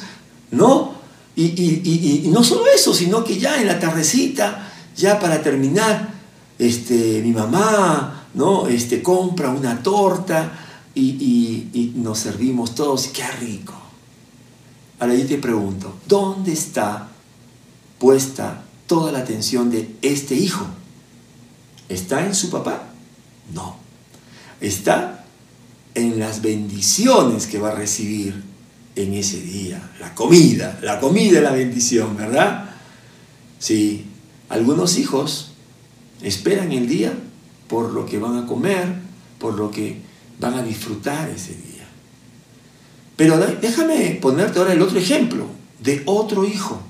¿no? 0.50 0.93
Y, 1.36 2.24
no 2.31 2.43
solo 2.43 2.63
eso, 2.75 2.93
sino 2.93 3.24
que 3.24 3.38
ya 3.38 3.62
en 3.62 3.67
la 3.67 3.79
tardecita, 3.79 4.71
ya 4.95 5.19
para 5.19 5.41
terminar, 5.41 6.13
este, 6.57 7.21
mi 7.24 7.31
mamá, 7.31 8.27
¿no? 8.33 8.67
Este, 8.67 9.01
compra 9.01 9.50
una 9.50 9.81
torta 9.81 10.51
y, 10.93 11.93
nos 11.95 12.19
servimos 12.19 12.75
todos, 12.75 13.07
qué 13.07 13.27
rico. 13.39 13.74
Ahora 15.00 15.15
yo 15.15 15.25
te 15.25 15.38
pregunto, 15.38 15.95
¿dónde 16.07 16.53
está 16.53 17.07
puesta 17.98 18.63
toda 18.88 19.12
la 19.12 19.19
atención 19.19 19.71
de 19.71 19.95
este 20.01 20.36
hijo? 20.36 20.65
¿Está 21.89 22.25
en 22.25 22.36
su 22.36 22.50
papá? 22.50 22.83
No 23.53 23.81
está 24.61 25.25
en 25.96 26.20
las 26.20 26.42
bendiciones 26.42 27.48
que 27.48 27.59
va 27.59 27.72
a 27.72 27.75
recibir 27.75 28.42
en 28.96 29.13
ese 29.13 29.42
día. 29.42 29.81
La 30.00 30.16
comida, 30.16 30.79
la 30.81 31.00
comida 31.00 31.39
es 31.39 31.44
la 31.44 31.51
bendición, 31.51 32.16
¿verdad? 32.16 32.70
Sí, 33.59 34.05
algunos 34.51 34.98
hijos 34.98 35.51
esperan 36.22 36.74
el 36.74 36.87
día 36.87 37.14
por 37.70 37.94
lo 37.94 38.05
que 38.05 38.20
van 38.20 38.37
a 38.37 38.46
comer, 38.46 38.96
por 39.40 39.55
lo 39.55 39.72
que 39.72 40.01
van 40.40 40.55
a 40.55 40.61
disfrutar 40.61 41.29
ese 41.29 41.53
día. 41.55 41.87
Pero 43.16 43.37
déjame 43.37 44.20
ponerte 44.22 44.59
ahora 44.59 44.74
el 44.74 44.81
otro 44.81 45.00
ejemplo 45.00 45.46
de 45.79 46.03
otro 46.05 46.46
hijo, 46.46 46.81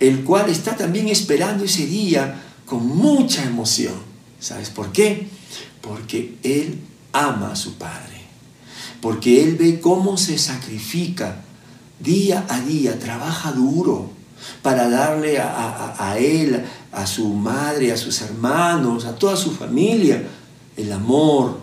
el 0.00 0.22
cual 0.22 0.50
está 0.50 0.76
también 0.76 1.08
esperando 1.08 1.64
ese 1.64 1.86
día 1.86 2.42
con 2.66 2.86
mucha 2.86 3.42
emoción. 3.44 3.94
¿Sabes 4.38 4.68
por 4.68 4.92
qué? 4.92 5.28
Porque 5.80 6.36
Él 6.42 6.78
ama 7.12 7.52
a 7.52 7.56
su 7.56 7.78
Padre. 7.78 8.20
Porque 9.00 9.42
Él 9.42 9.56
ve 9.56 9.80
cómo 9.80 10.18
se 10.18 10.36
sacrifica 10.36 11.42
día 12.00 12.44
a 12.50 12.60
día, 12.60 12.98
trabaja 12.98 13.52
duro 13.52 14.15
para 14.62 14.88
darle 14.88 15.38
a, 15.38 16.16
Él, 16.18 16.62
a 16.92 17.06
su 17.06 17.28
madre, 17.28 17.92
a 17.92 17.96
sus 17.96 18.20
hermanos, 18.22 19.04
a 19.04 19.14
toda 19.14 19.36
su 19.36 19.50
familia, 19.52 20.22
el 20.76 20.92
amor, 20.92 21.58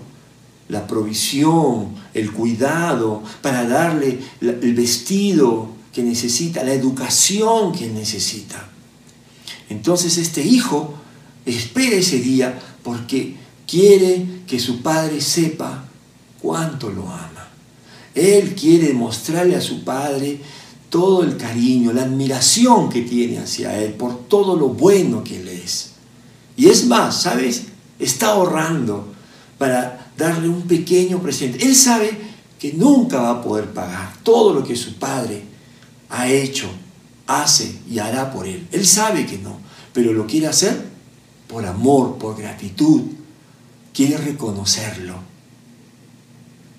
la 0.69 0.87
provisión, 0.87 1.95
el 2.13 2.31
cuidado, 2.31 3.23
para 3.41 3.67
darle 3.67 4.19
el 4.41 4.73
vestido 4.73 5.69
que 5.93 6.03
necesita, 6.03 6.63
la 6.63 6.73
educación 6.73 7.71
que 7.71 7.87
necesita. 7.87 8.69
Entonces 9.69 10.17
este 10.17 10.41
hijo 10.41 10.95
espera 11.45 11.95
ese 11.95 12.19
día 12.19 12.59
porque 12.83 13.35
quiere 13.67 14.25
que 14.47 14.59
su 14.59 14.81
padre 14.81 15.21
sepa 15.21 15.85
cuánto 16.41 16.89
lo 16.89 17.03
ama. 17.03 17.49
Él 18.15 18.53
quiere 18.55 18.93
mostrarle 18.93 19.55
a 19.55 19.61
su 19.61 19.83
padre 19.83 20.39
todo 20.93 21.23
el 21.23 21.37
cariño, 21.37 21.91
la 21.91 22.03
admiración 22.03 22.87
que 22.87 23.01
tiene 23.01 23.39
hacia 23.39 23.81
él 23.81 23.93
por 23.93 24.27
todo 24.27 24.55
lo 24.55 24.69
bueno 24.69 25.23
que 25.23 25.41
él 25.41 25.47
es. 25.47 25.93
Y 26.55 26.67
es 26.67 26.85
más, 26.85 27.23
¿sabes? 27.23 27.63
Está 27.97 28.27
ahorrando 28.27 29.11
para 29.57 30.11
darle 30.15 30.47
un 30.47 30.61
pequeño 30.61 31.19
presente. 31.19 31.65
Él 31.65 31.75
sabe 31.75 32.15
que 32.59 32.73
nunca 32.73 33.19
va 33.19 33.31
a 33.31 33.41
poder 33.41 33.73
pagar 33.73 34.17
todo 34.21 34.53
lo 34.53 34.63
que 34.63 34.75
su 34.75 34.93
padre 34.99 35.41
ha 36.11 36.29
hecho, 36.29 36.69
hace 37.25 37.75
y 37.89 37.97
hará 37.97 38.31
por 38.31 38.45
él. 38.45 38.67
Él 38.71 38.85
sabe 38.85 39.25
que 39.25 39.39
no, 39.39 39.57
pero 39.93 40.13
lo 40.13 40.27
quiere 40.27 40.45
hacer 40.45 40.79
por 41.47 41.65
amor, 41.65 42.19
por 42.19 42.37
gratitud, 42.37 43.01
quiere 43.95 44.17
reconocerlo. 44.17 45.15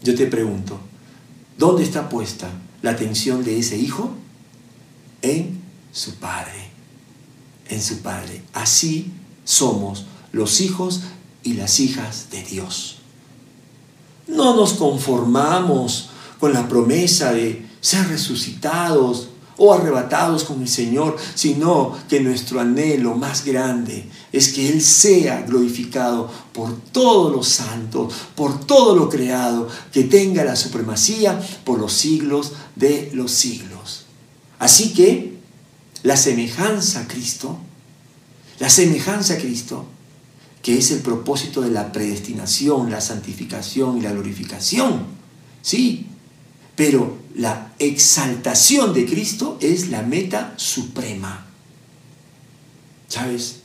Yo 0.05 0.15
te 0.15 0.29
pregunto, 0.29 0.79
¿dónde 1.59 1.83
está 1.83 2.09
puesta 2.09 2.49
la 2.85 2.91
atención 2.91 3.43
de 3.43 3.59
ese 3.59 3.79
hijo? 3.79 4.11
En 5.23 5.59
su 5.91 6.17
padre, 6.17 6.69
en 7.71 7.81
su 7.81 8.01
padre. 8.01 8.43
Así 8.53 9.11
somos 9.43 10.05
los 10.33 10.61
hijos 10.61 11.01
y 11.43 11.55
las 11.55 11.81
hijas 11.81 12.27
de 12.31 12.43
Dios. 12.43 12.99
No 14.27 14.55
nos 14.55 14.75
conformamos 14.75 16.11
con 16.39 16.53
la 16.53 16.69
promesa 16.69 17.33
de 17.33 17.67
ser 17.81 18.07
resucitados 18.09 19.31
o 19.57 19.73
arrebatados 19.73 20.45
con 20.45 20.61
el 20.61 20.69
Señor, 20.69 21.17
sino 21.35 21.97
que 22.07 22.21
nuestro 22.21 22.61
anhelo 22.61 23.15
más 23.15 23.47
grande 23.47 24.11
es 24.35 24.53
que 24.53 24.69
Él 24.69 24.83
sea 24.83 25.43
glorificado 25.43 26.29
por 26.53 26.77
todos 26.77 27.31
los 27.31 27.47
santos, 27.47 28.13
por 28.35 28.67
todo 28.67 28.97
lo 28.97 29.09
creado, 29.09 29.69
que 29.93 30.03
tenga 30.03 30.43
la 30.43 30.57
supremacía 30.57 31.41
por 31.65 31.79
los 31.79 31.93
siglos 31.93 32.53
de 32.75 33.11
los 33.15 33.31
siglos. 33.31 34.07
Así 34.59 34.93
que 34.93 35.35
la 36.03 36.17
semejanza 36.17 37.03
a 37.03 37.07
Cristo, 37.07 37.59
la 38.59 38.69
semejanza 38.69 39.35
a 39.35 39.39
Cristo, 39.39 39.87
que 40.63 40.79
es 40.79 40.91
el 40.91 40.99
propósito 40.99 41.61
de 41.61 41.71
la 41.71 41.93
predestinación, 41.93 42.91
la 42.91 43.01
santificación 43.01 43.99
y 43.99 44.01
la 44.01 44.11
glorificación, 44.11 45.07
sí, 45.63 46.09
pero 46.75 47.19
la 47.37 47.73
exaltación 47.79 48.95
de 48.95 49.07
Cristo 49.07 49.59
es 49.61 49.91
la 49.91 50.03
meta 50.03 50.55
suprema. 50.57 51.47
¿Sabes? 53.07 53.61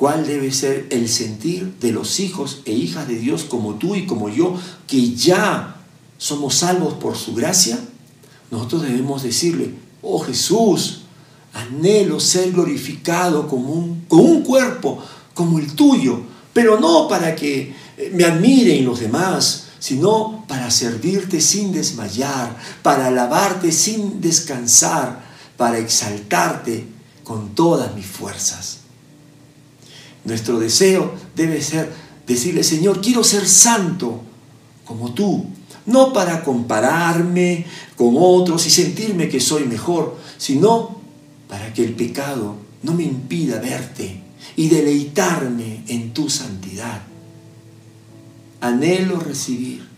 ¿Cuál 0.00 0.26
debe 0.26 0.50
ser 0.50 0.86
el 0.88 1.10
sentir 1.10 1.74
de 1.78 1.92
los 1.92 2.20
hijos 2.20 2.62
e 2.64 2.72
hijas 2.72 3.06
de 3.06 3.16
Dios 3.18 3.44
como 3.44 3.74
tú 3.74 3.94
y 3.94 4.06
como 4.06 4.30
yo, 4.30 4.58
que 4.86 5.14
ya 5.14 5.76
somos 6.16 6.54
salvos 6.54 6.94
por 6.94 7.18
su 7.18 7.34
gracia? 7.34 7.78
Nosotros 8.50 8.80
debemos 8.80 9.22
decirle, 9.22 9.74
oh 10.00 10.20
Jesús, 10.20 11.02
anhelo 11.52 12.18
ser 12.18 12.50
glorificado 12.50 13.46
como 13.46 13.74
un, 13.74 14.06
con 14.08 14.20
un 14.20 14.42
cuerpo 14.42 15.04
como 15.34 15.58
el 15.58 15.74
tuyo, 15.74 16.22
pero 16.54 16.80
no 16.80 17.06
para 17.06 17.36
que 17.36 17.74
me 18.14 18.24
admiren 18.24 18.86
los 18.86 19.00
demás, 19.00 19.64
sino 19.80 20.46
para 20.48 20.70
servirte 20.70 21.42
sin 21.42 21.72
desmayar, 21.72 22.56
para 22.82 23.08
alabarte 23.08 23.70
sin 23.70 24.22
descansar, 24.22 25.22
para 25.58 25.76
exaltarte 25.76 26.86
con 27.22 27.54
todas 27.54 27.94
mis 27.94 28.06
fuerzas. 28.06 28.79
Nuestro 30.24 30.58
deseo 30.58 31.14
debe 31.34 31.62
ser 31.62 31.92
decirle, 32.26 32.62
Señor, 32.62 33.00
quiero 33.00 33.24
ser 33.24 33.46
santo 33.48 34.22
como 34.84 35.12
tú, 35.14 35.46
no 35.86 36.12
para 36.12 36.44
compararme 36.44 37.66
con 37.96 38.14
otros 38.18 38.66
y 38.66 38.70
sentirme 38.70 39.28
que 39.28 39.40
soy 39.40 39.64
mejor, 39.64 40.16
sino 40.36 41.00
para 41.48 41.72
que 41.72 41.84
el 41.84 41.94
pecado 41.94 42.56
no 42.82 42.94
me 42.94 43.04
impida 43.04 43.58
verte 43.58 44.22
y 44.56 44.68
deleitarme 44.68 45.84
en 45.88 46.12
tu 46.12 46.28
santidad. 46.28 47.02
Anhelo 48.60 49.20
recibir, 49.20 49.88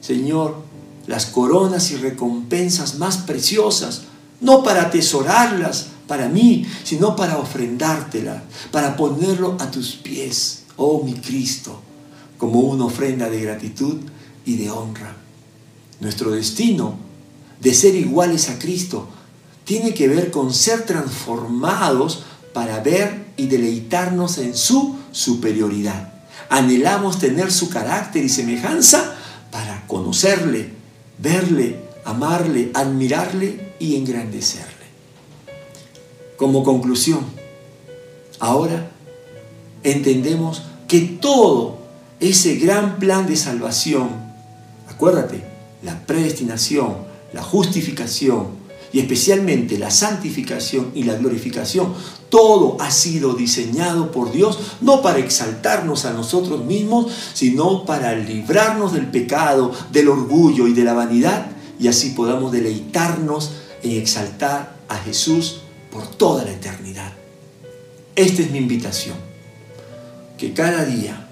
Señor, 0.00 0.62
las 1.06 1.26
coronas 1.26 1.90
y 1.90 1.96
recompensas 1.96 2.98
más 2.98 3.18
preciosas, 3.18 4.02
no 4.40 4.62
para 4.62 4.82
atesorarlas 4.82 5.88
para 6.06 6.28
mí, 6.28 6.66
sino 6.84 7.16
para 7.16 7.38
ofrendártelas, 7.38 8.42
para 8.70 8.96
ponerlo 8.96 9.56
a 9.60 9.70
tus 9.70 9.92
pies, 9.92 10.64
oh 10.76 11.02
mi 11.04 11.14
Cristo, 11.14 11.80
como 12.38 12.60
una 12.60 12.86
ofrenda 12.86 13.28
de 13.28 13.40
gratitud 13.40 14.00
y 14.44 14.56
de 14.56 14.70
honra. 14.70 15.16
Nuestro 16.00 16.32
destino 16.32 16.96
de 17.60 17.74
ser 17.74 17.94
iguales 17.94 18.48
a 18.48 18.58
Cristo 18.58 19.08
tiene 19.64 19.94
que 19.94 20.08
ver 20.08 20.30
con 20.30 20.52
ser 20.52 20.84
transformados 20.84 22.24
para 22.52 22.80
ver 22.80 23.26
y 23.36 23.46
deleitarnos 23.46 24.38
en 24.38 24.56
su 24.56 24.96
superioridad. 25.12 26.12
Anhelamos 26.48 27.18
tener 27.18 27.50
su 27.52 27.70
carácter 27.70 28.24
y 28.24 28.28
semejanza 28.28 29.14
para 29.50 29.86
conocerle, 29.86 30.72
verle, 31.18 31.80
amarle, 32.04 32.70
admirarle 32.74 33.74
y 33.78 33.96
engrandecerle. 33.96 34.71
Como 36.36 36.64
conclusión, 36.64 37.20
ahora 38.38 38.90
entendemos 39.82 40.62
que 40.88 41.00
todo 41.00 41.78
ese 42.20 42.56
gran 42.56 42.98
plan 42.98 43.26
de 43.26 43.36
salvación, 43.36 44.08
acuérdate, 44.88 45.44
la 45.82 46.06
predestinación, 46.06 46.94
la 47.32 47.42
justificación 47.42 48.62
y 48.92 49.00
especialmente 49.00 49.78
la 49.78 49.90
santificación 49.90 50.90
y 50.94 51.04
la 51.04 51.14
glorificación, 51.14 51.94
todo 52.28 52.76
ha 52.80 52.90
sido 52.90 53.34
diseñado 53.34 54.12
por 54.12 54.32
Dios 54.32 54.58
no 54.80 55.02
para 55.02 55.18
exaltarnos 55.18 56.04
a 56.04 56.12
nosotros 56.12 56.64
mismos, 56.64 57.12
sino 57.32 57.84
para 57.84 58.14
librarnos 58.14 58.92
del 58.92 59.06
pecado, 59.06 59.72
del 59.90 60.08
orgullo 60.08 60.68
y 60.68 60.74
de 60.74 60.84
la 60.84 60.92
vanidad 60.92 61.46
y 61.78 61.88
así 61.88 62.10
podamos 62.10 62.52
deleitarnos 62.52 63.50
en 63.82 63.92
exaltar 63.92 64.76
a 64.88 64.96
Jesús 64.96 65.62
por 65.92 66.06
toda 66.06 66.44
la 66.44 66.52
eternidad. 66.52 67.12
Esta 68.16 68.42
es 68.42 68.50
mi 68.50 68.58
invitación, 68.58 69.16
que 70.38 70.52
cada 70.52 70.84
día 70.84 71.28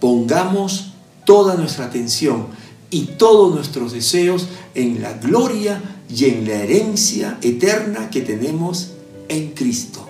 pongamos 0.00 0.92
toda 1.24 1.54
nuestra 1.54 1.86
atención 1.86 2.48
y 2.90 3.06
todos 3.18 3.54
nuestros 3.54 3.92
deseos 3.92 4.48
en 4.74 5.00
la 5.00 5.14
gloria 5.14 5.80
y 6.08 6.26
en 6.26 6.46
la 6.46 6.54
herencia 6.54 7.38
eterna 7.40 8.10
que 8.10 8.20
tenemos 8.20 8.92
en 9.28 9.52
Cristo 9.52 10.04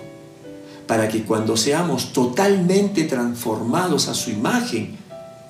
para 0.87 1.07
que 1.07 1.23
cuando 1.23 1.57
seamos 1.57 2.13
totalmente 2.13 3.03
transformados 3.05 4.07
a 4.07 4.13
su 4.13 4.29
imagen, 4.29 4.95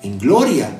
en 0.02 0.18
gloria, 0.18 0.78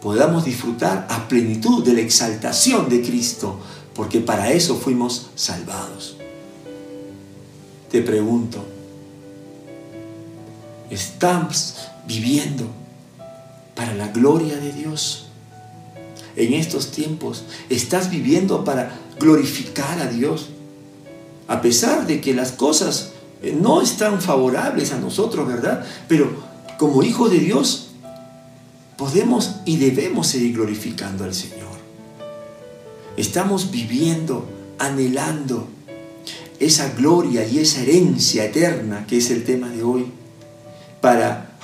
podamos 0.00 0.44
disfrutar 0.44 1.06
a 1.08 1.28
plenitud 1.28 1.84
de 1.84 1.94
la 1.94 2.00
exaltación 2.00 2.88
de 2.88 3.02
Cristo, 3.02 3.58
porque 3.94 4.20
para 4.20 4.50
eso 4.52 4.76
fuimos 4.76 5.30
salvados. 5.34 6.16
Te 7.92 8.00
pregunto, 8.00 8.64
¿estás 10.88 11.90
viviendo 12.08 12.64
para 13.74 13.92
la 13.92 14.08
gloria 14.08 14.56
de 14.56 14.72
Dios? 14.72 15.26
En 16.34 16.54
estos 16.54 16.90
tiempos, 16.90 17.44
¿estás 17.68 18.08
viviendo 18.08 18.64
para 18.64 18.98
glorificar 19.20 20.00
a 20.00 20.06
Dios? 20.06 20.48
A 21.48 21.60
pesar 21.60 22.06
de 22.06 22.22
que 22.22 22.32
las 22.32 22.52
cosas 22.52 23.12
eh, 23.42 23.54
no 23.60 23.82
están 23.82 24.22
favorables 24.22 24.92
a 24.92 24.98
nosotros, 24.98 25.46
¿verdad? 25.46 25.84
Pero 26.08 26.32
como 26.78 27.02
hijos 27.02 27.30
de 27.30 27.40
Dios 27.40 27.90
podemos 28.96 29.56
y 29.66 29.76
debemos 29.76 30.28
seguir 30.28 30.54
glorificando 30.54 31.24
al 31.24 31.34
Señor. 31.34 31.76
Estamos 33.18 33.70
viviendo, 33.70 34.48
anhelando 34.78 35.68
esa 36.64 36.90
gloria 36.90 37.46
y 37.46 37.58
esa 37.58 37.82
herencia 37.82 38.44
eterna 38.44 39.06
que 39.06 39.18
es 39.18 39.30
el 39.30 39.44
tema 39.44 39.68
de 39.68 39.82
hoy, 39.82 40.06
para 41.00 41.56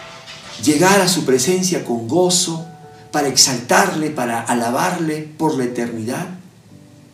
llegar 0.65 1.01
a 1.01 1.09
su 1.09 1.25
presencia 1.25 1.85
con 1.85 2.09
gozo, 2.09 2.67
para 3.13 3.29
exaltarle, 3.29 4.11
para 4.11 4.41
alabarle 4.41 5.29
por 5.37 5.57
la 5.57 5.65
eternidad. 5.65 6.29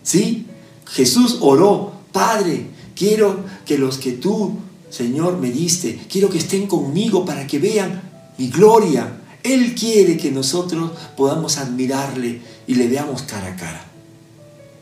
¿Sí? 0.02 0.46
Jesús 0.86 1.38
oró, 1.40 1.92
Padre, 2.12 2.74
Quiero 2.94 3.44
que 3.66 3.76
los 3.76 3.98
que 3.98 4.12
tú, 4.12 4.56
Señor, 4.90 5.38
me 5.38 5.50
diste, 5.50 5.98
quiero 6.08 6.30
que 6.30 6.38
estén 6.38 6.66
conmigo 6.66 7.24
para 7.24 7.46
que 7.46 7.58
vean 7.58 8.02
mi 8.38 8.48
gloria. 8.48 9.20
Él 9.42 9.74
quiere 9.74 10.16
que 10.16 10.30
nosotros 10.30 10.92
podamos 11.16 11.58
admirarle 11.58 12.40
y 12.66 12.76
le 12.76 12.88
veamos 12.88 13.22
cara 13.22 13.48
a 13.48 13.56
cara. 13.56 13.84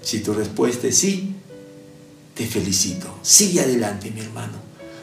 Si 0.02 0.20
tu 0.20 0.34
respuesta 0.34 0.88
es 0.88 0.98
sí, 0.98 1.31
te 2.34 2.46
felicito. 2.46 3.18
Sigue 3.22 3.60
adelante, 3.60 4.10
mi 4.10 4.20
hermano, 4.20 4.58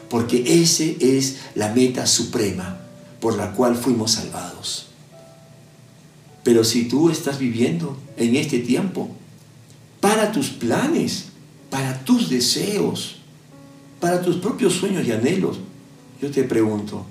porque 0.08 0.62
esa 0.62 0.84
es 0.84 1.36
la 1.54 1.72
meta 1.72 2.06
suprema 2.06 2.80
por 3.20 3.36
la 3.36 3.52
cual 3.52 3.76
fuimos 3.76 4.12
salvados. 4.12 4.86
Pero 6.42 6.64
si 6.64 6.88
tú 6.88 7.10
estás 7.10 7.38
viviendo 7.38 7.96
en 8.16 8.36
este 8.36 8.58
tiempo 8.60 9.10
para 10.00 10.32
tus 10.32 10.48
planes, 10.48 11.26
para 11.68 12.04
tus 12.04 12.30
deseos, 12.30 13.16
para 14.00 14.22
tus 14.22 14.36
propios 14.36 14.74
sueños 14.74 15.06
y 15.06 15.12
anhelos. 15.12 15.58
Yo 16.20 16.30
te 16.30 16.42
pregunto, 16.44 17.04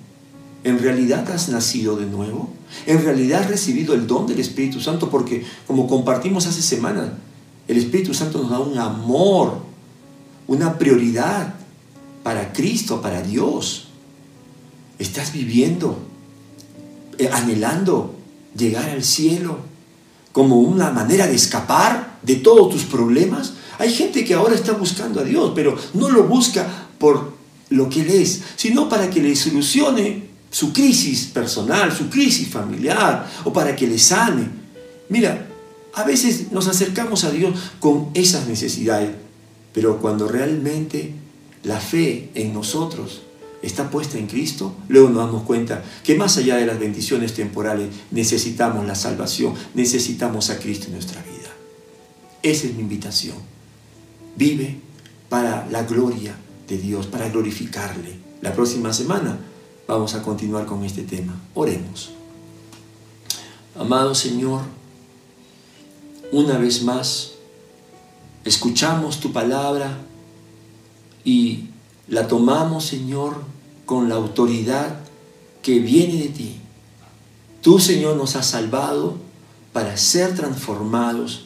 ¿en 0.63 0.79
realidad 0.79 1.29
has 1.31 1.49
nacido 1.49 1.95
de 1.95 2.05
nuevo? 2.05 2.49
¿En 2.85 3.03
realidad 3.03 3.43
has 3.43 3.49
recibido 3.49 3.93
el 3.93 4.07
don 4.07 4.27
del 4.27 4.39
Espíritu 4.39 4.81
Santo? 4.81 5.09
Porque 5.09 5.45
como 5.67 5.87
compartimos 5.87 6.47
hace 6.47 6.61
semanas, 6.61 7.11
el 7.67 7.77
Espíritu 7.77 8.13
Santo 8.13 8.41
nos 8.41 8.49
da 8.49 8.59
un 8.59 8.77
amor, 8.77 9.61
una 10.49 10.79
prioridad 10.79 11.53
para 12.23 12.51
Cristo, 12.51 13.01
para 13.01 13.21
Dios. 13.21 13.87
¿Estás 14.97 15.31
viviendo, 15.31 15.99
eh, 17.19 17.29
anhelando 17.31 18.15
llegar 18.57 18.89
al 18.89 19.03
cielo 19.03 19.59
como 20.31 20.57
una 20.57 20.89
manera 20.89 21.27
de 21.27 21.35
escapar 21.35 22.17
de 22.23 22.35
todos 22.37 22.71
tus 22.71 22.83
problemas? 22.83 23.53
Hay 23.77 23.93
gente 23.93 24.25
que 24.25 24.33
ahora 24.33 24.55
está 24.55 24.73
buscando 24.73 25.21
a 25.21 25.23
Dios, 25.23 25.51
pero 25.53 25.77
no 25.93 26.09
lo 26.09 26.23
busca 26.23 26.67
por 26.97 27.33
lo 27.69 27.87
que 27.87 28.01
Él 28.01 28.09
es, 28.09 28.41
sino 28.55 28.89
para 28.89 29.09
que 29.09 29.21
le 29.21 29.35
solucione 29.35 30.29
su 30.49 30.73
crisis 30.73 31.25
personal, 31.25 31.95
su 31.95 32.09
crisis 32.09 32.49
familiar, 32.49 33.29
o 33.43 33.53
para 33.53 33.75
que 33.75 33.85
le 33.85 33.99
sane. 33.99 34.49
Mira, 35.09 35.47
a 35.93 36.03
veces 36.03 36.51
nos 36.51 36.67
acercamos 36.67 37.23
a 37.23 37.29
Dios 37.29 37.53
con 37.79 38.09
esas 38.15 38.47
necesidades, 38.47 39.11
pero 39.73 39.99
cuando 39.99 40.27
realmente 40.27 41.13
la 41.63 41.79
fe 41.79 42.29
en 42.33 42.53
nosotros 42.53 43.21
está 43.61 43.89
puesta 43.89 44.17
en 44.17 44.27
Cristo, 44.27 44.73
luego 44.87 45.09
nos 45.09 45.25
damos 45.25 45.43
cuenta 45.43 45.83
que 46.03 46.15
más 46.15 46.37
allá 46.37 46.55
de 46.57 46.65
las 46.65 46.79
bendiciones 46.79 47.33
temporales 47.33 47.89
necesitamos 48.11 48.85
la 48.85 48.95
salvación, 48.95 49.53
necesitamos 49.73 50.49
a 50.49 50.59
Cristo 50.59 50.87
en 50.87 50.93
nuestra 50.93 51.21
vida. 51.23 51.49
Esa 52.41 52.67
es 52.67 52.75
mi 52.75 52.81
invitación. 52.81 53.35
Vive 54.35 54.77
para 55.27 55.67
la 55.69 55.83
gloria 55.83 56.35
de 56.67 56.77
Dios, 56.77 57.07
para 57.07 57.29
glorificarle. 57.29 58.15
La 58.41 58.53
próxima 58.53 58.93
semana 58.93 59.37
vamos 59.87 60.13
a 60.15 60.21
continuar 60.21 60.65
con 60.65 60.85
este 60.85 61.03
tema. 61.03 61.39
Oremos. 61.53 62.11
Amado 63.77 64.15
Señor, 64.15 64.61
una 66.31 66.57
vez 66.57 66.83
más, 66.83 67.33
escuchamos 68.45 69.19
tu 69.19 69.31
palabra 69.31 69.97
y 71.23 71.65
la 72.07 72.27
tomamos, 72.27 72.85
Señor, 72.85 73.43
con 73.85 74.09
la 74.09 74.15
autoridad 74.15 74.99
que 75.61 75.79
viene 75.79 76.23
de 76.23 76.29
ti. 76.29 76.55
Tú, 77.61 77.79
Señor, 77.79 78.15
nos 78.15 78.35
has 78.35 78.47
salvado 78.47 79.17
para 79.73 79.97
ser 79.97 80.35
transformados, 80.35 81.45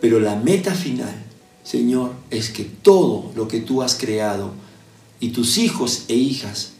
pero 0.00 0.20
la 0.20 0.36
meta 0.36 0.74
final 0.74 1.28
Señor, 1.68 2.12
es 2.30 2.48
que 2.48 2.64
todo 2.64 3.30
lo 3.36 3.46
que 3.46 3.60
tú 3.60 3.82
has 3.82 3.94
creado 3.94 4.52
y 5.20 5.32
tus 5.32 5.58
hijos 5.58 6.04
e 6.08 6.14
hijas, 6.14 6.70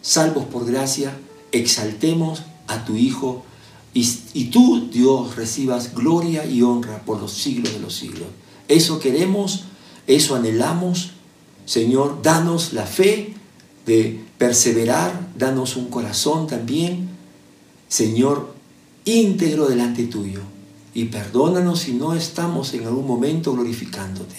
salvos 0.00 0.46
por 0.46 0.64
gracia, 0.64 1.14
exaltemos 1.52 2.44
a 2.66 2.86
tu 2.86 2.96
Hijo 2.96 3.44
y, 3.92 4.08
y, 4.32 4.46
tú, 4.46 4.88
Dios, 4.90 5.36
recibas 5.36 5.94
gloria 5.94 6.46
y 6.46 6.62
honra 6.62 7.04
por 7.04 7.20
los 7.20 7.32
siglos 7.32 7.74
de 7.74 7.80
los 7.80 7.94
siglos. 7.94 8.28
Eso 8.68 9.00
queremos, 9.00 9.64
eso 10.06 10.36
anhelamos 10.36 11.12
Señor, 11.68 12.22
danos 12.22 12.72
la 12.72 12.86
fe 12.86 13.34
de 13.84 14.24
perseverar, 14.38 15.28
danos 15.36 15.76
un 15.76 15.90
corazón 15.90 16.46
también, 16.46 17.10
Señor, 17.88 18.54
íntegro 19.04 19.68
delante 19.68 20.06
tuyo. 20.06 20.40
Y 20.94 21.04
perdónanos 21.04 21.80
si 21.80 21.92
no 21.92 22.14
estamos 22.14 22.72
en 22.72 22.86
algún 22.86 23.06
momento 23.06 23.52
glorificándote. 23.52 24.36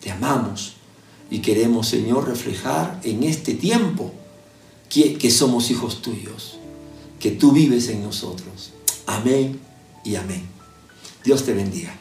Te 0.00 0.10
amamos 0.10 0.72
y 1.30 1.38
queremos, 1.38 1.86
Señor, 1.86 2.26
reflejar 2.26 3.00
en 3.04 3.22
este 3.22 3.54
tiempo 3.54 4.10
que, 4.88 5.18
que 5.18 5.30
somos 5.30 5.70
hijos 5.70 6.02
tuyos, 6.02 6.58
que 7.20 7.30
tú 7.30 7.52
vives 7.52 7.86
en 7.90 8.02
nosotros. 8.02 8.72
Amén 9.06 9.60
y 10.02 10.16
amén. 10.16 10.42
Dios 11.22 11.44
te 11.44 11.54
bendiga. 11.54 11.99